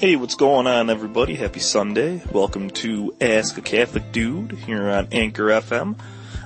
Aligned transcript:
Hey, 0.00 0.16
what's 0.16 0.34
going 0.34 0.66
on, 0.66 0.88
everybody? 0.88 1.34
Happy 1.34 1.60
Sunday. 1.60 2.22
Welcome 2.32 2.70
to 2.70 3.14
Ask 3.20 3.58
a 3.58 3.60
Catholic 3.60 4.12
Dude 4.12 4.52
here 4.52 4.88
on 4.88 5.08
Anchor 5.12 5.48
FM. 5.48 6.00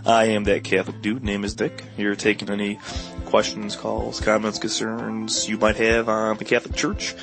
I 0.05 0.25
am 0.31 0.43
that 0.45 0.65
Catholic 0.65 1.01
dude. 1.01 1.23
Name 1.23 1.45
is 1.45 1.55
Dick. 1.55 1.85
Here 1.97 2.17
taking 2.17 2.51
any 2.51 2.81
questions, 3.27 3.77
calls, 3.77 4.19
comments, 4.19 4.59
concerns 4.59 5.49
you 5.49 5.57
might 5.57 5.77
have 5.77 6.09
on 6.09 6.37
the 6.37 6.45
Catholic 6.45 6.75
Church, 6.75 7.15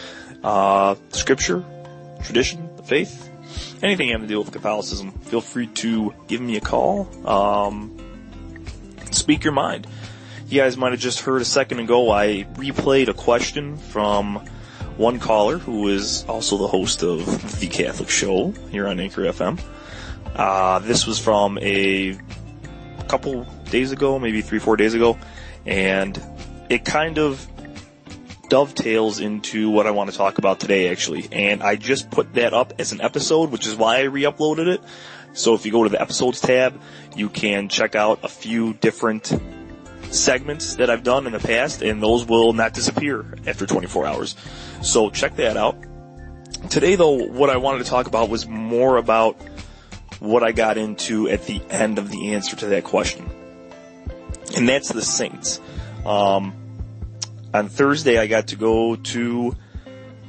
uh, 0.42 0.96
scripture, 1.10 1.66
tradition, 2.24 2.78
the 2.78 2.84
faith, 2.84 3.30
anything 3.84 4.08
having 4.08 4.26
to 4.26 4.34
do 4.34 4.40
with 4.40 4.54
Catholicism. 4.54 5.12
Feel 5.12 5.42
free 5.42 5.68
to 5.68 6.14
give 6.30 6.40
me 6.40 6.56
a 6.56 6.62
call. 6.62 7.10
Um, 7.28 7.98
speak 9.12 9.44
your 9.44 9.52
mind. 9.52 9.86
You 10.48 10.62
guys 10.62 10.78
might 10.78 10.94
have 10.94 11.02
just 11.02 11.20
heard 11.20 11.42
a 11.42 11.46
second 11.46 11.82
ago 11.82 12.10
I 12.10 12.46
replayed 12.54 13.10
a 13.10 13.14
question 13.14 13.76
from 13.76 14.48
one 15.02 15.18
caller 15.18 15.58
who 15.58 15.88
is 15.88 16.24
also 16.26 16.58
the 16.58 16.68
host 16.68 17.02
of 17.02 17.60
The 17.60 17.68
Catholic 17.68 18.08
Show 18.08 18.52
here 18.70 18.88
on 18.88 19.00
Anchor 19.00 19.24
FM. 19.24 19.60
Uh, 20.36 20.78
this 20.78 21.08
was 21.08 21.18
from 21.18 21.58
a 21.60 22.16
couple 23.08 23.46
days 23.72 23.92
ago, 23.92 24.20
maybe 24.20 24.44
three, 24.44 24.60
four 24.60 24.78
days 24.78 24.94
ago, 24.94 25.18
and 25.66 26.24
it 26.70 26.86
kind 26.86 27.18
of 27.18 27.48
dovetails 28.48 29.20
into 29.20 29.72
what 29.72 29.88
I 29.88 29.92
want 29.92 30.12
to 30.12 30.16
talk 30.16 30.38
about 30.38 30.60
today 30.60 30.90
actually. 30.90 31.28
And 31.32 31.64
I 31.64 31.78
just 31.78 32.12
put 32.12 32.36
that 32.36 32.54
up 32.54 32.74
as 32.78 32.92
an 32.92 33.02
episode, 33.02 33.50
which 33.50 33.66
is 33.66 33.76
why 33.76 33.98
I 33.98 34.04
re-uploaded 34.04 34.68
it. 34.68 34.82
So 35.34 35.56
if 35.56 35.66
you 35.66 35.72
go 35.72 35.84
to 35.84 35.90
the 35.90 36.00
episodes 36.00 36.42
tab, 36.42 36.80
you 37.16 37.28
can 37.28 37.70
check 37.70 37.96
out 37.96 38.20
a 38.22 38.28
few 38.28 38.76
different 38.76 39.34
segments 40.14 40.76
that 40.76 40.90
I've 40.90 41.04
done 41.04 41.26
in 41.26 41.34
the 41.34 41.40
past, 41.40 41.82
and 41.82 42.02
those 42.02 42.26
will 42.26 42.54
not 42.54 42.74
disappear 42.74 43.36
after 43.48 43.66
24 43.66 44.06
hours. 44.06 44.36
So 44.82 45.10
check 45.10 45.36
that 45.38 45.58
out. 45.58 45.78
Today 46.70 46.96
though, 46.96 47.28
what 47.28 47.50
I 47.50 47.58
wanted 47.58 47.80
to 47.80 47.90
talk 47.90 48.08
about 48.08 48.30
was 48.30 48.48
more 48.48 48.98
about 48.98 49.38
what 50.20 50.44
I 50.44 50.52
got 50.52 50.78
into 50.78 51.28
at 51.28 51.46
the 51.46 51.62
end 51.70 51.98
of 51.98 52.12
the 52.12 52.34
answer 52.34 52.56
to 52.58 52.68
that 52.68 52.84
question. 52.84 53.30
And 54.56 54.70
that's 54.70 54.90
the 54.90 55.02
saints. 55.02 55.60
Um, 56.06 56.54
on 57.54 57.70
Thursday 57.70 58.20
I 58.20 58.28
got 58.28 58.48
to 58.48 58.56
go 58.56 58.96
to 58.96 59.56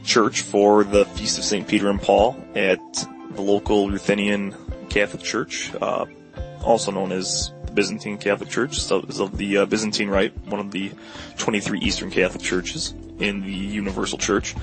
church 0.04 0.42
for 0.42 0.84
the 0.84 1.04
Feast 1.04 1.38
of 1.38 1.44
St. 1.44 1.66
Peter 1.68 1.90
and 1.90 2.00
Paul 2.00 2.42
at 2.54 2.80
the 3.32 3.42
local 3.42 3.90
Ruthenian 3.90 4.54
Catholic 4.88 5.22
Church, 5.22 5.72
uh, 5.80 6.06
also 6.62 6.90
known 6.90 7.12
as 7.12 7.52
Byzantine 7.74 8.18
Catholic 8.18 8.48
Church, 8.48 8.78
is 8.78 8.90
of 8.90 9.36
the 9.36 9.58
uh, 9.58 9.66
Byzantine 9.66 10.08
Rite, 10.08 10.36
one 10.46 10.60
of 10.60 10.70
the 10.70 10.92
23 11.38 11.80
Eastern 11.80 12.10
Catholic 12.10 12.42
churches 12.42 12.94
in 13.18 13.42
the 13.42 13.52
Universal 13.52 14.18
Church. 14.18 14.54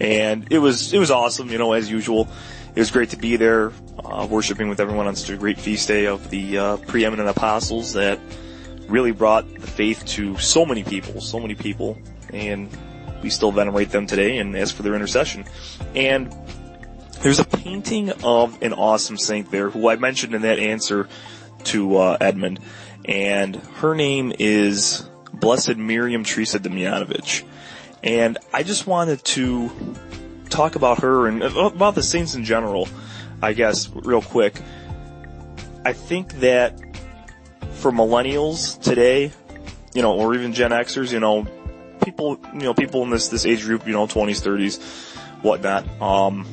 And 0.00 0.46
it 0.50 0.58
was, 0.58 0.92
it 0.92 0.98
was 0.98 1.10
awesome, 1.10 1.50
you 1.50 1.58
know, 1.58 1.72
as 1.72 1.90
usual. 1.90 2.28
It 2.74 2.78
was 2.78 2.90
great 2.90 3.10
to 3.10 3.16
be 3.16 3.36
there, 3.36 3.72
uh, 4.04 4.26
worshiping 4.30 4.68
with 4.68 4.80
everyone 4.80 5.06
on 5.06 5.16
such 5.16 5.30
a 5.30 5.36
great 5.36 5.58
feast 5.58 5.88
day 5.88 6.06
of 6.06 6.30
the, 6.30 6.58
uh, 6.58 6.76
preeminent 6.78 7.28
apostles 7.28 7.92
that 7.94 8.18
really 8.88 9.12
brought 9.12 9.52
the 9.54 9.66
faith 9.66 10.04
to 10.04 10.36
so 10.38 10.64
many 10.64 10.82
people, 10.82 11.20
so 11.20 11.38
many 11.38 11.54
people, 11.54 11.98
and 12.32 12.68
we 13.22 13.30
still 13.30 13.52
venerate 13.52 13.90
them 13.90 14.06
today 14.06 14.38
and 14.38 14.56
ask 14.56 14.74
for 14.74 14.82
their 14.82 14.94
intercession. 14.94 15.44
And 15.94 16.34
there's 17.22 17.38
a 17.38 17.44
painting 17.44 18.10
of 18.24 18.62
an 18.62 18.72
awesome 18.72 19.18
saint 19.18 19.50
there 19.50 19.68
who 19.70 19.88
I 19.88 19.96
mentioned 19.96 20.34
in 20.34 20.42
that 20.42 20.58
answer 20.58 21.08
to 21.64 21.96
uh, 21.96 22.16
Edmund, 22.20 22.60
and 23.04 23.56
her 23.56 23.94
name 23.94 24.32
is 24.38 25.08
Blessed 25.32 25.76
Miriam 25.76 26.24
Teresa 26.24 26.58
Demjanovich. 26.58 27.44
And 28.02 28.38
I 28.52 28.62
just 28.62 28.86
wanted 28.86 29.24
to 29.24 29.70
talk 30.48 30.74
about 30.74 31.02
her 31.02 31.26
and 31.26 31.42
about 31.42 31.94
the 31.94 32.02
saints 32.02 32.34
in 32.34 32.44
general, 32.44 32.88
I 33.42 33.52
guess, 33.52 33.88
real 33.88 34.22
quick. 34.22 34.60
I 35.84 35.92
think 35.92 36.40
that 36.40 36.78
for 37.72 37.90
millennials 37.90 38.80
today, 38.80 39.32
you 39.94 40.02
know, 40.02 40.14
or 40.18 40.34
even 40.34 40.52
Gen 40.52 40.70
Xers, 40.70 41.12
you 41.12 41.20
know, 41.20 41.46
people, 42.04 42.38
you 42.52 42.60
know, 42.60 42.74
people 42.74 43.02
in 43.02 43.10
this, 43.10 43.28
this 43.28 43.46
age 43.46 43.64
group, 43.64 43.86
you 43.86 43.92
know, 43.92 44.06
20s, 44.06 44.42
30s, 44.42 44.82
whatnot, 45.42 45.88
um, 46.00 46.46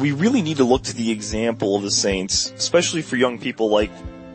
we 0.00 0.12
really 0.12 0.42
need 0.42 0.56
to 0.56 0.64
look 0.64 0.82
to 0.84 0.96
the 0.96 1.10
example 1.10 1.76
of 1.76 1.82
the 1.82 1.90
saints, 1.90 2.52
especially 2.56 3.02
for 3.02 3.16
young 3.16 3.38
people 3.38 3.70
like 3.70 3.90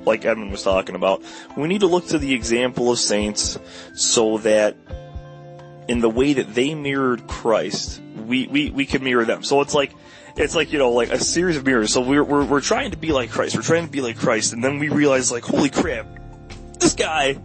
like 0.06 0.24
Edmund 0.24 0.52
was 0.52 0.64
talking 0.64 0.96
about. 0.96 1.24
We 1.58 1.68
need 1.68 1.81
to 1.81 1.88
look 1.88 2.08
to 2.08 2.20
the 2.20 2.34
example 2.34 2.92
of 2.92 3.00
saints 3.00 3.58
so 3.96 4.38
that 4.40 4.76
in 5.88 6.00
the 6.00 6.09
way 6.09 6.34
that 6.34 6.53
they 6.53 6.76
mirrored 6.76 7.28
Christ, 7.28 8.02
we, 8.26 8.48
we, 8.48 8.70
we 8.70 8.86
can 8.86 9.03
mirror 9.03 9.26
them. 9.26 9.44
So 9.44 9.62
it's 9.62 9.74
like, 9.74 9.92
it's 10.36 10.56
like, 10.56 10.72
you 10.72 10.80
know, 10.80 10.92
like 10.92 11.09
a 11.09 11.20
series 11.20 11.58
of 11.58 11.66
mirrors. 11.66 11.92
So 11.92 12.02
we're, 12.02 12.24
we're, 12.24 12.46
we're 12.46 12.62
trying 12.62 12.92
to 12.92 12.97
be 12.97 13.12
like 13.12 13.32
Christ. 13.32 13.56
We're 13.56 13.64
trying 13.64 13.86
to 13.86 13.92
be 13.92 14.02
like 14.02 14.18
Christ. 14.18 14.53
And 14.53 14.64
then 14.64 14.80
we 14.80 14.90
realize 14.90 15.32
like, 15.32 15.44
holy 15.44 15.70
crap, 15.70 16.06
this 16.80 16.94
guy 16.94 17.38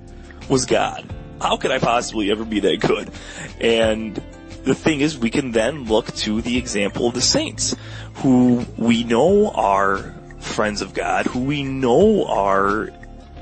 was 0.48 0.66
God. 0.66 1.10
How 1.40 1.56
could 1.56 1.70
I 1.70 1.78
possibly 1.78 2.30
ever 2.30 2.44
be 2.44 2.60
that 2.60 2.80
good? 2.80 3.10
And 3.60 4.22
the 4.64 4.74
thing 4.74 5.00
is, 5.00 5.18
we 5.18 5.30
can 5.30 5.52
then 5.52 5.84
look 5.84 6.06
to 6.16 6.42
the 6.42 6.58
example 6.58 7.06
of 7.06 7.14
the 7.14 7.20
saints, 7.20 7.74
who 8.14 8.66
we 8.76 9.04
know 9.04 9.50
are 9.50 10.14
friends 10.40 10.82
of 10.82 10.94
God, 10.94 11.26
who 11.26 11.40
we 11.40 11.62
know 11.62 12.26
are 12.26 12.90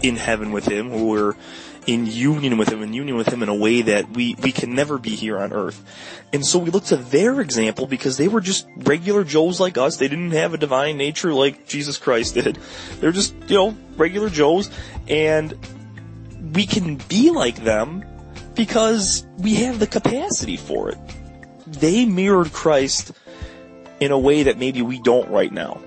in 0.03 0.17
heaven 0.17 0.53
with 0.53 0.67
Him, 0.67 0.91
who 0.91 1.15
are 1.17 1.37
in 1.87 2.07
union 2.07 2.59
with 2.59 2.69
Him, 2.69 2.83
in 2.83 2.93
union 2.93 3.17
with 3.17 3.29
Him 3.29 3.43
in 3.43 3.49
a 3.49 3.55
way 3.55 3.83
that 3.83 4.11
we, 4.11 4.37
we 4.43 4.53
can 4.53 4.75
never 4.75 4.99
be 4.99 5.11
here 5.11 5.39
on 5.39 5.53
earth. 5.53 5.83
And 6.33 6.45
so 6.45 6.59
we 6.59 6.71
look 6.71 6.85
to 6.85 6.97
their 6.97 7.41
example 7.41 7.87
because 7.87 8.17
they 8.17 8.29
were 8.29 8.41
just 8.41 8.69
regular 8.77 9.25
Joes 9.25 9.59
like 9.59 9.79
us. 9.79 9.97
They 9.97 10.09
didn't 10.09 10.33
have 10.33 10.55
a 10.55 10.59
divine 10.59 10.99
nature 10.99 11.33
like 11.33 11.67
Jesus 11.67 11.97
Christ 11.97 12.35
did. 12.35 12.59
They're 13.01 13.13
just, 13.13 13.35
you 13.49 13.57
know, 13.57 13.77
regular 13.97 14.29
Joes. 14.29 14.71
And 15.09 15.57
we 16.55 16.67
can 16.67 16.97
be 16.97 17.31
like 17.31 17.57
them 17.57 18.05
because 18.59 19.25
we 19.39 19.55
have 19.55 19.79
the 19.79 19.87
capacity 19.87 20.57
for 20.57 20.91
it. 20.91 20.99
They 21.69 22.05
mirrored 22.05 22.53
Christ 22.53 23.13
in 24.01 24.11
a 24.11 24.19
way 24.19 24.43
that 24.43 24.59
maybe 24.59 24.83
we 24.83 25.01
don't 25.01 25.31
right 25.31 25.53
now. 25.53 25.81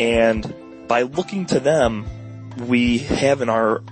And 0.00 0.88
by 0.88 1.02
looking 1.02 1.46
to 1.46 1.60
them, 1.60 2.04
we 2.66 2.98
have 2.98 3.42
in 3.42 3.48
our 3.48 3.82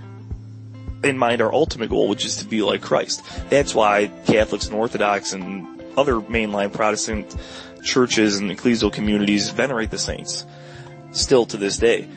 in 1.05 1.17
mind 1.17 1.41
our 1.41 1.53
ultimate 1.53 1.91
goal, 1.91 2.09
which 2.09 2.25
is 2.25 2.39
to 2.39 2.45
be 2.45 2.61
like 2.61 2.83
Christ. 2.83 3.23
That's 3.51 3.73
why 3.73 4.09
Catholics 4.27 4.67
and 4.67 4.75
Orthodox 4.75 5.33
and 5.33 5.81
other 5.97 6.15
mainline 6.15 6.73
Protestant 6.73 7.37
churches 7.85 8.39
and 8.39 8.51
ecclesial 8.51 8.93
communities 8.93 9.51
venerate 9.51 9.93
the 9.93 9.99
saints 9.99 10.45
still 11.13 11.47
to 11.47 11.57
this 11.57 11.77
day. 11.77 12.09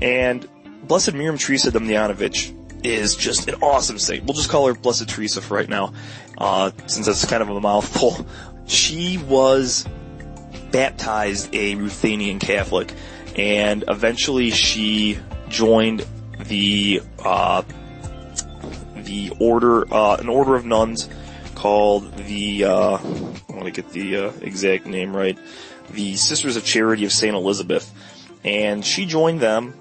And 0.00 0.48
Blessed 0.84 1.14
Miriam 1.14 1.36
Teresa 1.36 1.72
Demjanovich 1.72 2.55
is 2.86 3.16
just 3.16 3.48
an 3.48 3.56
awesome 3.62 3.98
saint. 3.98 4.24
We'll 4.24 4.34
just 4.34 4.48
call 4.48 4.66
her 4.68 4.74
Blessed 4.74 5.08
Teresa 5.08 5.42
for 5.42 5.54
right 5.54 5.68
now, 5.68 5.92
uh, 6.38 6.70
since 6.86 7.06
that's 7.06 7.24
kind 7.24 7.42
of 7.42 7.50
a 7.50 7.60
mouthful. 7.60 8.26
She 8.66 9.18
was 9.18 9.86
baptized 10.70 11.54
a 11.54 11.74
Ruthenian 11.74 12.38
Catholic, 12.38 12.92
and 13.36 13.84
eventually 13.88 14.50
she 14.50 15.18
joined 15.48 16.06
the 16.46 17.02
uh, 17.24 17.62
the 18.96 19.32
order, 19.40 19.92
uh, 19.92 20.16
an 20.16 20.28
order 20.28 20.54
of 20.54 20.64
nuns 20.64 21.08
called 21.54 22.12
the 22.16 22.64
uh, 22.64 22.98
I 22.98 23.52
want 23.52 23.64
to 23.64 23.70
get 23.70 23.90
the 23.90 24.16
uh, 24.16 24.32
exact 24.42 24.86
name 24.86 25.16
right, 25.16 25.38
the 25.90 26.16
Sisters 26.16 26.56
of 26.56 26.64
Charity 26.64 27.04
of 27.04 27.12
Saint 27.12 27.34
Elizabeth, 27.34 27.92
and 28.44 28.84
she 28.84 29.06
joined 29.06 29.40
them 29.40 29.74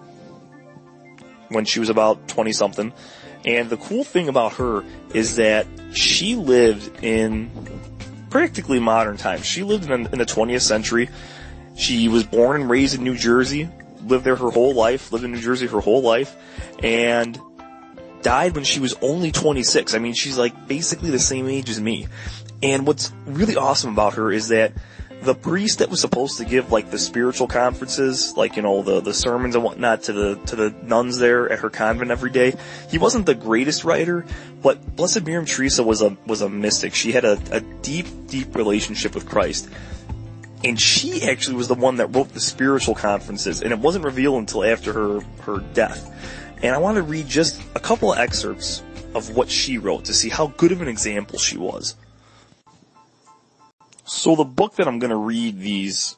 when 1.50 1.66
she 1.66 1.80
was 1.80 1.90
about 1.90 2.28
20 2.28 2.52
something. 2.54 2.94
And 3.46 3.70
the 3.70 3.78
cool 3.78 4.04
thing 4.04 4.28
about 4.28 4.54
her 4.54 4.84
is 5.14 5.36
that 5.36 5.68
she 5.94 6.36
lived 6.36 7.04
in 7.04 7.52
practically 8.30 8.80
modern 8.80 9.18
times. 9.18 9.46
She 9.46 9.64
lived 9.64 9.86
in, 9.86 10.08
in 10.08 10.18
the 10.18 10.26
20th 10.26 10.62
century. 10.62 11.10
She 11.76 12.08
was 12.08 12.24
born 12.24 12.62
and 12.62 12.70
raised 12.70 12.96
in 12.96 13.04
New 13.04 13.16
Jersey, 13.16 13.70
lived 14.04 14.26
there 14.26 14.36
her 14.36 14.50
whole 14.50 14.74
life, 14.74 15.12
lived 15.12 15.26
in 15.26 15.32
New 15.32 15.42
Jersey 15.42 15.68
her 15.68 15.80
whole 15.80 16.02
life, 16.02 16.36
and 16.82 17.40
died 18.24 18.56
when 18.56 18.64
she 18.64 18.80
was 18.80 18.96
only 19.02 19.32
26. 19.32 19.94
I 19.94 20.00
mean, 20.00 20.14
she's 20.14 20.38
like 20.38 20.68
basically 20.68 21.12
the 21.12 21.20
same 21.20 21.48
age 21.48 21.70
as 21.70 21.80
me. 21.80 22.08
And 22.64 22.88
what's 22.88 23.12
really 23.26 23.56
awesome 23.56 23.94
about 23.94 24.16
her 24.16 24.32
is 24.32 24.48
that 24.48 24.74
the 25.26 25.36
priest 25.36 25.80
that 25.80 25.90
was 25.90 26.00
supposed 26.00 26.38
to 26.38 26.46
give 26.46 26.72
like 26.72 26.92
the 26.92 27.00
spiritual 27.00 27.48
conferences, 27.48 28.38
like 28.38 28.56
you 28.56 28.62
know 28.62 28.84
the 28.84 29.02
the 29.02 29.14
sermons 29.14 29.56
and 29.56 29.64
whatnot 29.64 30.04
to 30.04 30.14
the 30.14 30.36
to 30.46 30.56
the 30.56 30.74
nuns 30.84 31.18
there 31.18 31.52
at 31.52 31.60
her 31.60 31.70
convent 31.70 32.12
every 32.12 32.30
day, 32.30 32.54
he 32.90 32.98
wasn't 32.98 33.26
the 33.26 33.36
greatest 33.36 33.84
writer, 33.84 34.26
but 34.62 34.96
Blessed 34.96 35.26
Miriam 35.26 35.46
Teresa 35.46 35.84
was 35.84 36.02
a 36.02 36.16
was 36.26 36.42
a 36.42 36.50
mystic. 36.50 36.94
She 36.94 37.12
had 37.12 37.26
a, 37.26 37.40
a 37.52 37.60
deep 37.60 38.06
deep 38.28 38.56
relationship 38.56 39.16
with 39.16 39.28
Christ, 39.28 39.68
and 40.64 40.80
she 40.80 41.28
actually 41.28 41.58
was 41.58 41.68
the 41.68 41.76
one 41.76 41.98
that 41.98 42.08
wrote 42.08 42.30
the 42.30 42.40
spiritual 42.40 42.96
conferences, 42.96 43.62
and 43.62 43.74
it 43.74 43.80
wasn't 43.80 44.06
revealed 44.06 44.40
until 44.40 44.64
after 44.64 44.94
her 44.94 45.22
her 45.42 45.60
death. 45.74 46.12
And 46.62 46.74
I 46.74 46.78
want 46.78 46.96
to 46.98 47.04
read 47.04 47.28
just 47.28 47.62
a 47.76 47.80
couple 47.80 48.14
of 48.14 48.20
excerpts 48.20 48.82
of 49.14 49.36
what 49.36 49.50
she 49.50 49.78
wrote 49.78 50.06
to 50.06 50.14
see 50.14 50.30
how 50.30 50.48
good 50.48 50.72
of 50.72 50.82
an 50.82 50.88
example 50.88 51.40
she 51.40 51.58
was. 51.58 51.96
So 54.06 54.36
the 54.36 54.46
book 54.46 54.76
that 54.76 54.88
I'm 54.88 55.00
going 55.00 55.10
to 55.10 55.16
read 55.16 55.60
these 55.60 56.16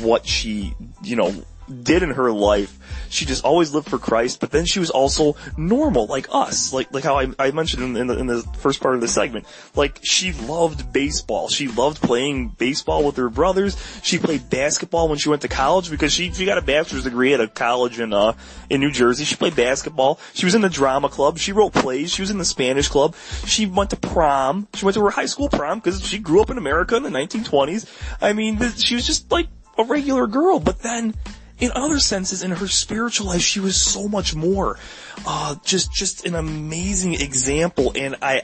what 0.00 0.26
she, 0.26 0.74
you 1.02 1.16
know, 1.16 1.34
did 1.82 2.02
in 2.02 2.10
her 2.10 2.32
life, 2.32 2.78
she 3.10 3.24
just 3.24 3.44
always 3.44 3.72
lived 3.72 3.88
for 3.88 3.98
Christ, 3.98 4.40
but 4.40 4.50
then 4.50 4.64
she 4.64 4.78
was 4.78 4.90
also 4.90 5.36
normal, 5.56 6.06
like 6.06 6.28
us, 6.30 6.72
like, 6.72 6.92
like 6.92 7.04
how 7.04 7.18
I, 7.18 7.28
I 7.38 7.50
mentioned 7.50 7.82
in, 7.82 7.96
in, 7.96 8.06
the, 8.06 8.18
in 8.18 8.26
the 8.26 8.42
first 8.58 8.80
part 8.80 8.94
of 8.94 9.00
the 9.00 9.08
segment. 9.08 9.46
Like, 9.74 10.00
she 10.02 10.32
loved 10.32 10.92
baseball. 10.92 11.48
She 11.48 11.68
loved 11.68 12.02
playing 12.02 12.48
baseball 12.48 13.04
with 13.04 13.16
her 13.16 13.28
brothers. 13.28 13.76
She 14.02 14.18
played 14.18 14.50
basketball 14.50 15.08
when 15.08 15.18
she 15.18 15.28
went 15.28 15.42
to 15.42 15.48
college 15.48 15.90
because 15.90 16.12
she, 16.12 16.32
she 16.32 16.44
got 16.44 16.58
a 16.58 16.62
bachelor's 16.62 17.04
degree 17.04 17.34
at 17.34 17.40
a 17.40 17.48
college 17.48 18.00
in, 18.00 18.12
uh, 18.12 18.32
in 18.70 18.80
New 18.80 18.90
Jersey. 18.90 19.24
She 19.24 19.36
played 19.36 19.56
basketball. 19.56 20.18
She 20.34 20.46
was 20.46 20.54
in 20.54 20.60
the 20.62 20.68
drama 20.68 21.08
club. 21.08 21.38
She 21.38 21.52
wrote 21.52 21.72
plays. 21.72 22.12
She 22.12 22.22
was 22.22 22.30
in 22.30 22.38
the 22.38 22.44
Spanish 22.44 22.88
club. 22.88 23.14
She 23.46 23.66
went 23.66 23.90
to 23.90 23.96
prom. 23.96 24.68
She 24.74 24.84
went 24.84 24.94
to 24.94 25.04
her 25.04 25.10
high 25.10 25.26
school 25.26 25.48
prom 25.48 25.78
because 25.78 26.04
she 26.04 26.18
grew 26.18 26.40
up 26.40 26.50
in 26.50 26.58
America 26.58 26.96
in 26.96 27.02
the 27.02 27.10
1920s. 27.10 27.86
I 28.20 28.32
mean, 28.32 28.58
she 28.76 28.94
was 28.94 29.06
just 29.06 29.30
like 29.30 29.48
a 29.78 29.84
regular 29.84 30.26
girl, 30.26 30.58
but 30.60 30.80
then, 30.80 31.14
in 31.58 31.72
other 31.74 31.98
senses, 31.98 32.42
in 32.42 32.50
her 32.50 32.68
spiritual 32.68 33.28
life, 33.28 33.40
she 33.40 33.60
was 33.60 33.80
so 33.80 34.08
much 34.08 34.34
more. 34.34 34.78
Uh, 35.26 35.56
just, 35.64 35.92
just 35.92 36.26
an 36.26 36.34
amazing 36.34 37.14
example, 37.14 37.92
and 37.94 38.16
I, 38.20 38.42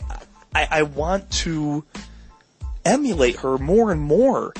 I, 0.54 0.68
I 0.70 0.82
want 0.82 1.30
to 1.30 1.84
emulate 2.84 3.36
her 3.36 3.58
more 3.58 3.92
and 3.92 4.00
more. 4.00 4.54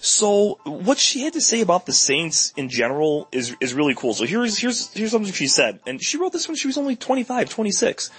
So 0.00 0.58
what 0.64 0.98
she 0.98 1.22
had 1.22 1.32
to 1.32 1.40
say 1.40 1.60
about 1.60 1.86
the 1.86 1.92
Saints 1.92 2.52
in 2.56 2.68
general 2.68 3.28
is 3.32 3.56
is 3.60 3.74
really 3.74 3.94
cool. 3.94 4.14
So 4.14 4.24
here's 4.26 4.56
here's 4.56 4.92
here's 4.92 5.10
something 5.10 5.32
she 5.32 5.48
said, 5.48 5.80
and 5.86 6.02
she 6.02 6.18
wrote 6.18 6.32
this 6.32 6.46
when 6.46 6.56
she 6.56 6.68
was 6.68 6.78
only 6.78 6.94
25, 6.94 7.48
26. 7.48 8.10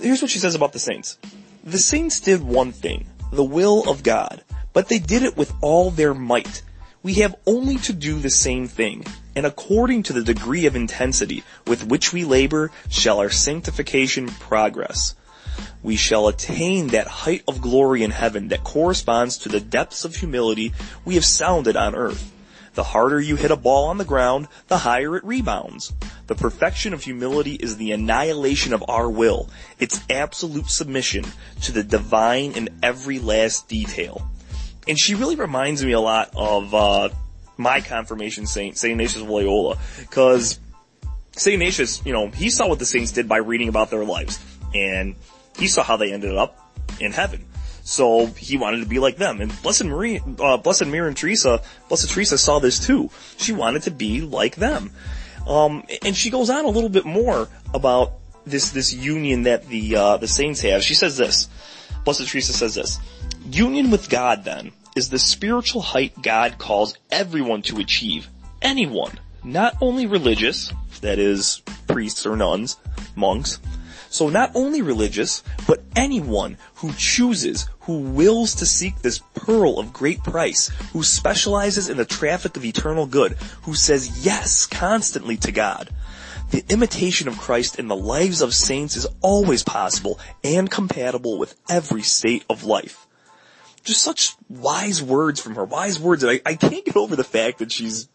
Here's 0.00 0.22
what 0.22 0.30
she 0.30 0.38
says 0.38 0.54
about 0.54 0.72
the 0.72 0.78
Saints. 0.78 1.18
The 1.62 1.78
Saints 1.78 2.20
did 2.20 2.42
one 2.42 2.72
thing, 2.72 3.06
the 3.32 3.44
will 3.44 3.88
of 3.90 4.02
God, 4.02 4.42
but 4.72 4.88
they 4.88 4.98
did 4.98 5.22
it 5.22 5.36
with 5.36 5.52
all 5.60 5.90
their 5.90 6.14
might. 6.14 6.62
We 7.02 7.14
have 7.14 7.34
only 7.46 7.78
to 7.78 7.94
do 7.94 8.18
the 8.18 8.28
same 8.28 8.68
thing, 8.68 9.06
and 9.34 9.46
according 9.46 10.02
to 10.02 10.12
the 10.12 10.22
degree 10.22 10.66
of 10.66 10.76
intensity 10.76 11.44
with 11.66 11.86
which 11.86 12.12
we 12.12 12.24
labor 12.24 12.70
shall 12.90 13.20
our 13.20 13.30
sanctification 13.30 14.28
progress. 14.28 15.14
We 15.82 15.96
shall 15.96 16.28
attain 16.28 16.88
that 16.88 17.06
height 17.06 17.42
of 17.48 17.62
glory 17.62 18.02
in 18.02 18.10
heaven 18.10 18.48
that 18.48 18.64
corresponds 18.64 19.38
to 19.38 19.48
the 19.48 19.60
depths 19.60 20.04
of 20.04 20.16
humility 20.16 20.74
we 21.06 21.14
have 21.14 21.24
sounded 21.24 21.74
on 21.74 21.94
earth. 21.94 22.30
The 22.74 22.84
harder 22.84 23.18
you 23.18 23.36
hit 23.36 23.50
a 23.50 23.56
ball 23.56 23.86
on 23.86 23.96
the 23.96 24.04
ground, 24.04 24.48
the 24.68 24.78
higher 24.78 25.16
it 25.16 25.24
rebounds. 25.24 25.94
The 26.26 26.34
perfection 26.34 26.92
of 26.92 27.04
humility 27.04 27.54
is 27.54 27.78
the 27.78 27.92
annihilation 27.92 28.74
of 28.74 28.84
our 28.88 29.08
will, 29.08 29.48
its 29.78 30.02
absolute 30.10 30.68
submission 30.68 31.24
to 31.62 31.72
the 31.72 31.82
divine 31.82 32.52
in 32.52 32.68
every 32.82 33.18
last 33.18 33.68
detail 33.68 34.29
and 34.90 34.98
she 34.98 35.14
really 35.14 35.36
reminds 35.36 35.84
me 35.84 35.92
a 35.92 36.00
lot 36.00 36.32
of 36.34 36.74
uh, 36.74 37.08
my 37.56 37.80
confirmation 37.80 38.44
saint, 38.44 38.76
Saint 38.76 38.90
Ignatius 38.90 39.22
of 39.22 39.30
Loyola, 39.30 39.78
because 40.00 40.58
Saint 41.36 41.54
Ignatius, 41.54 42.04
you 42.04 42.12
know, 42.12 42.26
he 42.26 42.50
saw 42.50 42.68
what 42.68 42.80
the 42.80 42.84
saints 42.84 43.12
did 43.12 43.28
by 43.28 43.36
reading 43.36 43.68
about 43.68 43.90
their 43.90 44.04
lives, 44.04 44.44
and 44.74 45.14
he 45.56 45.68
saw 45.68 45.84
how 45.84 45.96
they 45.96 46.12
ended 46.12 46.36
up 46.36 46.58
in 46.98 47.12
heaven. 47.12 47.44
So 47.84 48.26
he 48.26 48.56
wanted 48.56 48.80
to 48.80 48.86
be 48.86 48.98
like 48.98 49.16
them. 49.16 49.40
And 49.40 49.62
Blessed 49.62 49.84
Marie, 49.84 50.20
uh, 50.40 50.56
Blessed 50.56 50.86
Miriam 50.86 51.14
Teresa, 51.14 51.62
Blessed 51.86 52.10
Teresa 52.10 52.36
saw 52.36 52.58
this 52.58 52.84
too. 52.84 53.10
She 53.36 53.52
wanted 53.52 53.82
to 53.82 53.92
be 53.92 54.22
like 54.22 54.56
them. 54.56 54.90
Um, 55.46 55.84
and 56.04 56.16
she 56.16 56.30
goes 56.30 56.50
on 56.50 56.64
a 56.64 56.68
little 56.68 56.90
bit 56.90 57.04
more 57.04 57.48
about 57.72 58.14
this, 58.44 58.70
this 58.70 58.92
union 58.92 59.44
that 59.44 59.68
the, 59.68 59.94
uh, 59.94 60.16
the 60.16 60.28
saints 60.28 60.60
have. 60.62 60.82
She 60.82 60.94
says 60.94 61.16
this. 61.16 61.48
Blessed 62.04 62.26
Teresa 62.26 62.52
says 62.52 62.74
this. 62.74 62.98
Union 63.50 63.90
with 63.90 64.08
God, 64.08 64.44
then, 64.44 64.72
is 64.96 65.08
the 65.08 65.18
spiritual 65.18 65.82
height 65.82 66.20
God 66.22 66.58
calls 66.58 66.96
everyone 67.10 67.62
to 67.62 67.78
achieve. 67.78 68.28
Anyone. 68.62 69.18
Not 69.42 69.76
only 69.80 70.06
religious, 70.06 70.72
that 71.00 71.18
is, 71.18 71.62
priests 71.86 72.26
or 72.26 72.36
nuns, 72.36 72.76
monks. 73.16 73.58
So 74.10 74.28
not 74.28 74.50
only 74.54 74.82
religious, 74.82 75.42
but 75.66 75.82
anyone 75.94 76.58
who 76.74 76.92
chooses, 76.94 77.68
who 77.80 78.00
wills 78.00 78.56
to 78.56 78.66
seek 78.66 78.96
this 78.96 79.20
pearl 79.34 79.78
of 79.78 79.92
great 79.92 80.22
price, 80.24 80.68
who 80.92 81.02
specializes 81.02 81.88
in 81.88 81.96
the 81.96 82.04
traffic 82.04 82.56
of 82.56 82.64
eternal 82.64 83.06
good, 83.06 83.32
who 83.62 83.74
says 83.74 84.26
yes 84.26 84.66
constantly 84.66 85.36
to 85.38 85.52
God. 85.52 85.90
The 86.50 86.64
imitation 86.68 87.28
of 87.28 87.38
Christ 87.38 87.78
in 87.78 87.86
the 87.86 87.96
lives 87.96 88.42
of 88.42 88.52
saints 88.52 88.96
is 88.96 89.06
always 89.20 89.62
possible 89.62 90.18
and 90.42 90.68
compatible 90.68 91.38
with 91.38 91.54
every 91.68 92.02
state 92.02 92.44
of 92.50 92.64
life. 92.64 93.06
Just 93.84 94.02
such 94.02 94.34
wise 94.48 95.02
words 95.02 95.40
from 95.40 95.54
her, 95.54 95.64
wise 95.64 95.98
words 95.98 96.22
that 96.22 96.30
I, 96.30 96.40
I 96.50 96.54
can't 96.54 96.84
get 96.84 96.96
over 96.96 97.16
the 97.16 97.24
fact 97.24 97.58
that 97.58 97.72
she's 97.72 98.08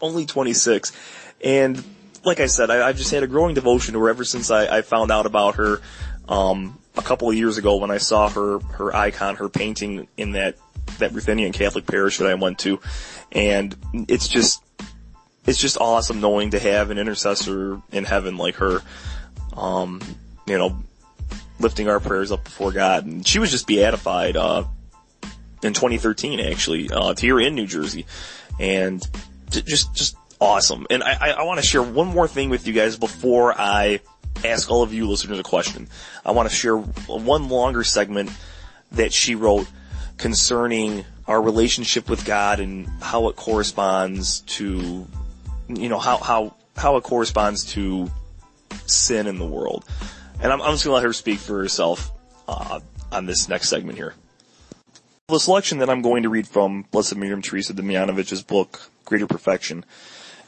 only 0.00 0.26
26. 0.26 0.92
And 1.44 1.82
like 2.24 2.40
I 2.40 2.46
said, 2.46 2.70
I, 2.70 2.86
have 2.86 2.96
just 2.96 3.10
had 3.10 3.22
a 3.22 3.26
growing 3.26 3.54
devotion 3.54 3.94
to 3.94 4.00
her 4.00 4.08
ever 4.08 4.24
since 4.24 4.50
I, 4.50 4.78
I 4.78 4.82
found 4.82 5.10
out 5.10 5.26
about 5.26 5.56
her, 5.56 5.80
um, 6.28 6.78
a 6.96 7.02
couple 7.02 7.28
of 7.28 7.34
years 7.34 7.58
ago 7.58 7.76
when 7.76 7.90
I 7.90 7.98
saw 7.98 8.28
her, 8.28 8.58
her 8.58 8.94
icon, 8.94 9.36
her 9.36 9.48
painting 9.48 10.08
in 10.16 10.32
that, 10.32 10.56
that 10.98 11.12
Ruthenian 11.12 11.52
Catholic 11.52 11.86
parish 11.86 12.18
that 12.18 12.28
I 12.28 12.34
went 12.34 12.58
to. 12.60 12.80
And 13.30 13.76
it's 14.08 14.28
just, 14.28 14.62
it's 15.46 15.58
just 15.58 15.78
awesome 15.78 16.20
knowing 16.20 16.50
to 16.50 16.58
have 16.58 16.90
an 16.90 16.98
intercessor 16.98 17.80
in 17.90 18.04
heaven 18.04 18.36
like 18.36 18.56
her, 18.56 18.82
um, 19.56 20.00
you 20.46 20.58
know, 20.58 20.76
lifting 21.58 21.88
our 21.88 22.00
prayers 22.00 22.30
up 22.30 22.44
before 22.44 22.72
God. 22.72 23.06
And 23.06 23.26
she 23.26 23.38
was 23.38 23.50
just 23.50 23.66
beatified, 23.66 24.36
uh, 24.36 24.64
in 25.62 25.72
2013 25.72 26.40
actually, 26.40 26.90
uh, 26.90 27.14
here 27.14 27.40
in 27.40 27.54
New 27.54 27.66
Jersey. 27.66 28.06
And 28.58 29.06
just, 29.50 29.94
just 29.94 30.16
awesome. 30.40 30.86
And 30.90 31.02
I, 31.02 31.30
I, 31.38 31.42
want 31.44 31.60
to 31.60 31.66
share 31.66 31.82
one 31.82 32.08
more 32.08 32.28
thing 32.28 32.50
with 32.50 32.66
you 32.66 32.72
guys 32.72 32.96
before 32.96 33.54
I 33.58 34.00
ask 34.44 34.70
all 34.70 34.82
of 34.82 34.92
you 34.92 35.08
listeners 35.08 35.38
a 35.38 35.42
question. 35.42 35.88
I 36.24 36.32
want 36.32 36.48
to 36.48 36.54
share 36.54 36.76
one 36.76 37.48
longer 37.48 37.84
segment 37.84 38.30
that 38.92 39.12
she 39.12 39.34
wrote 39.34 39.66
concerning 40.18 41.04
our 41.26 41.40
relationship 41.40 42.08
with 42.10 42.24
God 42.24 42.60
and 42.60 42.88
how 43.00 43.28
it 43.28 43.36
corresponds 43.36 44.40
to 44.40 45.06
you 45.68 45.88
know, 45.88 45.98
how, 45.98 46.18
how, 46.18 46.54
how 46.76 46.96
it 46.96 47.04
corresponds 47.04 47.64
to 47.72 48.10
sin 48.86 49.26
in 49.26 49.38
the 49.38 49.46
world. 49.46 49.84
And 50.42 50.52
I'm, 50.52 50.60
I'm 50.60 50.72
just 50.72 50.84
gonna 50.84 50.94
let 50.94 51.04
her 51.04 51.12
speak 51.12 51.38
for 51.38 51.58
herself, 51.58 52.10
uh, 52.48 52.80
on 53.10 53.26
this 53.26 53.48
next 53.48 53.68
segment 53.68 53.98
here. 53.98 54.14
The 55.32 55.40
selection 55.40 55.78
that 55.78 55.88
I'm 55.88 56.02
going 56.02 56.24
to 56.24 56.28
read 56.28 56.46
from 56.46 56.82
Blessed 56.90 57.16
Miriam 57.16 57.40
Teresa 57.40 57.72
Demjanovich's 57.72 58.42
book, 58.42 58.90
Greater 59.06 59.26
Perfection, 59.26 59.82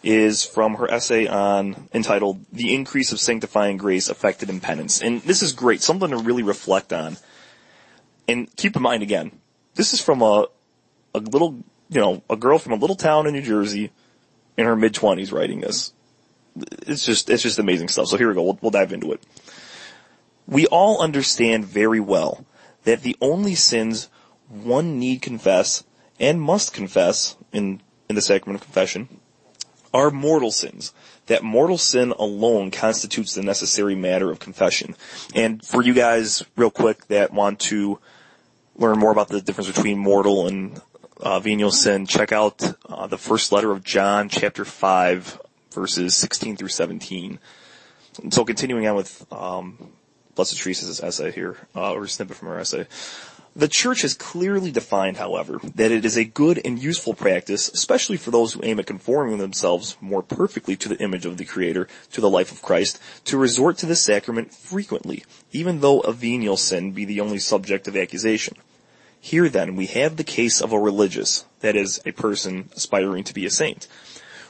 is 0.02 0.44
from 0.44 0.74
her 0.74 0.90
essay 0.90 1.26
on, 1.26 1.88
entitled, 1.94 2.44
The 2.52 2.74
Increase 2.74 3.10
of 3.10 3.18
Sanctifying 3.18 3.78
Grace 3.78 4.10
Affected 4.10 4.50
in 4.50 4.60
Penance. 4.60 5.00
And 5.00 5.22
this 5.22 5.40
is 5.40 5.54
great, 5.54 5.80
something 5.80 6.10
to 6.10 6.18
really 6.18 6.42
reflect 6.42 6.92
on. 6.92 7.16
And 8.28 8.54
keep 8.56 8.76
in 8.76 8.82
mind 8.82 9.02
again, 9.02 9.32
this 9.74 9.94
is 9.94 10.02
from 10.02 10.20
a, 10.20 10.48
a 11.14 11.18
little, 11.18 11.64
you 11.88 12.02
know, 12.02 12.22
a 12.28 12.36
girl 12.36 12.58
from 12.58 12.72
a 12.72 12.76
little 12.76 12.94
town 12.94 13.26
in 13.26 13.32
New 13.32 13.40
Jersey 13.40 13.90
in 14.58 14.66
her 14.66 14.76
mid 14.76 14.92
twenties 14.92 15.32
writing 15.32 15.62
this. 15.62 15.94
It's 16.86 17.06
just, 17.06 17.30
it's 17.30 17.42
just 17.42 17.58
amazing 17.58 17.88
stuff. 17.88 18.08
So 18.08 18.18
here 18.18 18.28
we 18.28 18.34
go. 18.34 18.42
We'll, 18.42 18.58
we'll 18.60 18.70
dive 18.70 18.92
into 18.92 19.12
it. 19.12 19.22
We 20.46 20.66
all 20.66 21.00
understand 21.00 21.64
very 21.64 22.00
well 22.00 22.44
that 22.82 23.00
the 23.00 23.16
only 23.22 23.54
sins 23.54 24.10
one 24.62 24.98
need 24.98 25.22
confess 25.22 25.84
and 26.20 26.40
must 26.40 26.72
confess 26.72 27.36
in, 27.52 27.80
in 28.08 28.14
the 28.14 28.22
sacrament 28.22 28.60
of 28.60 28.64
confession 28.64 29.20
are 29.92 30.10
mortal 30.10 30.50
sins. 30.50 30.92
That 31.26 31.42
mortal 31.42 31.78
sin 31.78 32.12
alone 32.18 32.70
constitutes 32.70 33.34
the 33.34 33.42
necessary 33.42 33.94
matter 33.94 34.30
of 34.30 34.40
confession. 34.40 34.96
And 35.34 35.64
for 35.64 35.82
you 35.82 35.94
guys, 35.94 36.44
real 36.56 36.70
quick, 36.70 37.06
that 37.06 37.32
want 37.32 37.60
to 37.60 38.00
learn 38.76 38.98
more 38.98 39.12
about 39.12 39.28
the 39.28 39.40
difference 39.40 39.70
between 39.70 39.98
mortal 39.98 40.46
and 40.46 40.80
uh, 41.20 41.38
venial 41.38 41.70
sin, 41.70 42.06
check 42.06 42.32
out 42.32 42.62
uh, 42.88 43.06
the 43.06 43.16
first 43.16 43.52
letter 43.52 43.70
of 43.70 43.84
John, 43.84 44.28
chapter 44.28 44.64
5, 44.64 45.40
verses 45.72 46.14
16 46.16 46.56
through 46.56 46.68
17. 46.68 47.38
And 48.22 48.34
so 48.34 48.44
continuing 48.44 48.86
on 48.86 48.96
with 48.96 49.26
um, 49.32 49.92
Blessed 50.34 50.58
Teresa's 50.58 51.00
essay 51.00 51.30
here, 51.30 51.56
uh, 51.74 51.92
or 51.92 52.06
snippet 52.08 52.36
from 52.36 52.48
her 52.48 52.58
essay. 52.58 52.86
The 53.56 53.68
church 53.68 54.02
has 54.02 54.14
clearly 54.14 54.72
defined, 54.72 55.16
however, 55.16 55.60
that 55.76 55.92
it 55.92 56.04
is 56.04 56.16
a 56.16 56.24
good 56.24 56.60
and 56.64 56.76
useful 56.76 57.14
practice, 57.14 57.68
especially 57.68 58.16
for 58.16 58.32
those 58.32 58.52
who 58.52 58.64
aim 58.64 58.80
at 58.80 58.86
conforming 58.86 59.38
themselves 59.38 59.96
more 60.00 60.24
perfectly 60.24 60.74
to 60.74 60.88
the 60.88 61.00
image 61.00 61.24
of 61.24 61.36
the 61.36 61.44
Creator, 61.44 61.86
to 62.10 62.20
the 62.20 62.28
life 62.28 62.50
of 62.50 62.62
Christ, 62.62 63.00
to 63.26 63.38
resort 63.38 63.78
to 63.78 63.86
this 63.86 64.02
sacrament 64.02 64.52
frequently, 64.52 65.24
even 65.52 65.80
though 65.80 66.00
a 66.00 66.12
venial 66.12 66.56
sin 66.56 66.90
be 66.90 67.04
the 67.04 67.20
only 67.20 67.38
subject 67.38 67.86
of 67.86 67.96
accusation. 67.96 68.56
Here 69.20 69.48
then 69.48 69.76
we 69.76 69.86
have 69.86 70.16
the 70.16 70.24
case 70.24 70.60
of 70.60 70.72
a 70.72 70.78
religious, 70.78 71.44
that 71.60 71.76
is, 71.76 72.00
a 72.04 72.10
person 72.10 72.70
aspiring 72.74 73.22
to 73.22 73.34
be 73.34 73.46
a 73.46 73.50
saint, 73.50 73.86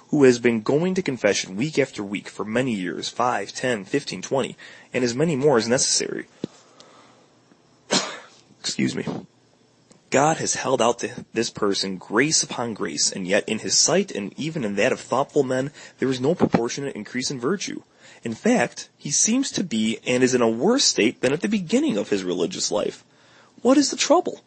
who 0.09 0.25
has 0.25 0.39
been 0.39 0.63
going 0.63 0.95
to 0.95 1.03
confession 1.03 1.57
week 1.57 1.79
after 1.79 2.03
week 2.03 2.29
for 2.29 2.45
many 2.47 2.73
years, 2.73 3.11
five, 3.11 3.53
ten, 3.53 3.85
fifteen, 3.85 4.23
twenty, 4.23 4.57
and 4.95 5.05
as 5.05 5.15
many 5.15 5.37
more 5.37 5.59
as 5.59 5.69
necessary. 5.69 6.27
Excuse 8.65 8.97
me. 8.97 9.05
God 10.09 10.39
has 10.39 10.55
held 10.55 10.81
out 10.81 11.01
to 11.01 11.27
this 11.35 11.51
person 11.51 11.99
grace 11.99 12.43
upon 12.43 12.73
grace, 12.73 13.13
and 13.13 13.27
yet 13.27 13.47
in 13.47 13.59
his 13.59 13.79
sight 13.79 14.11
and 14.11 14.33
even 14.39 14.65
in 14.65 14.77
that 14.77 14.91
of 14.91 15.01
thoughtful 15.01 15.43
men, 15.43 15.71
there 15.99 16.09
is 16.09 16.19
no 16.19 16.35
proportionate 16.35 16.97
increase 16.97 17.31
in 17.31 17.39
virtue. 17.39 17.83
In 18.23 18.33
fact, 18.33 18.89
he 18.97 19.11
seems 19.11 19.51
to 19.51 19.63
be 19.63 19.99
and 20.07 20.23
is 20.23 20.35
in 20.35 20.41
a 20.41 20.49
worse 20.49 20.85
state 20.85 21.21
than 21.21 21.35
at 21.35 21.43
the 21.43 21.49
beginning 21.49 21.99
of 21.99 22.09
his 22.09 22.25
religious 22.25 22.71
life. 22.71 23.05
What 23.61 23.77
is 23.77 23.91
the 23.91 23.99
trouble? 23.99 24.41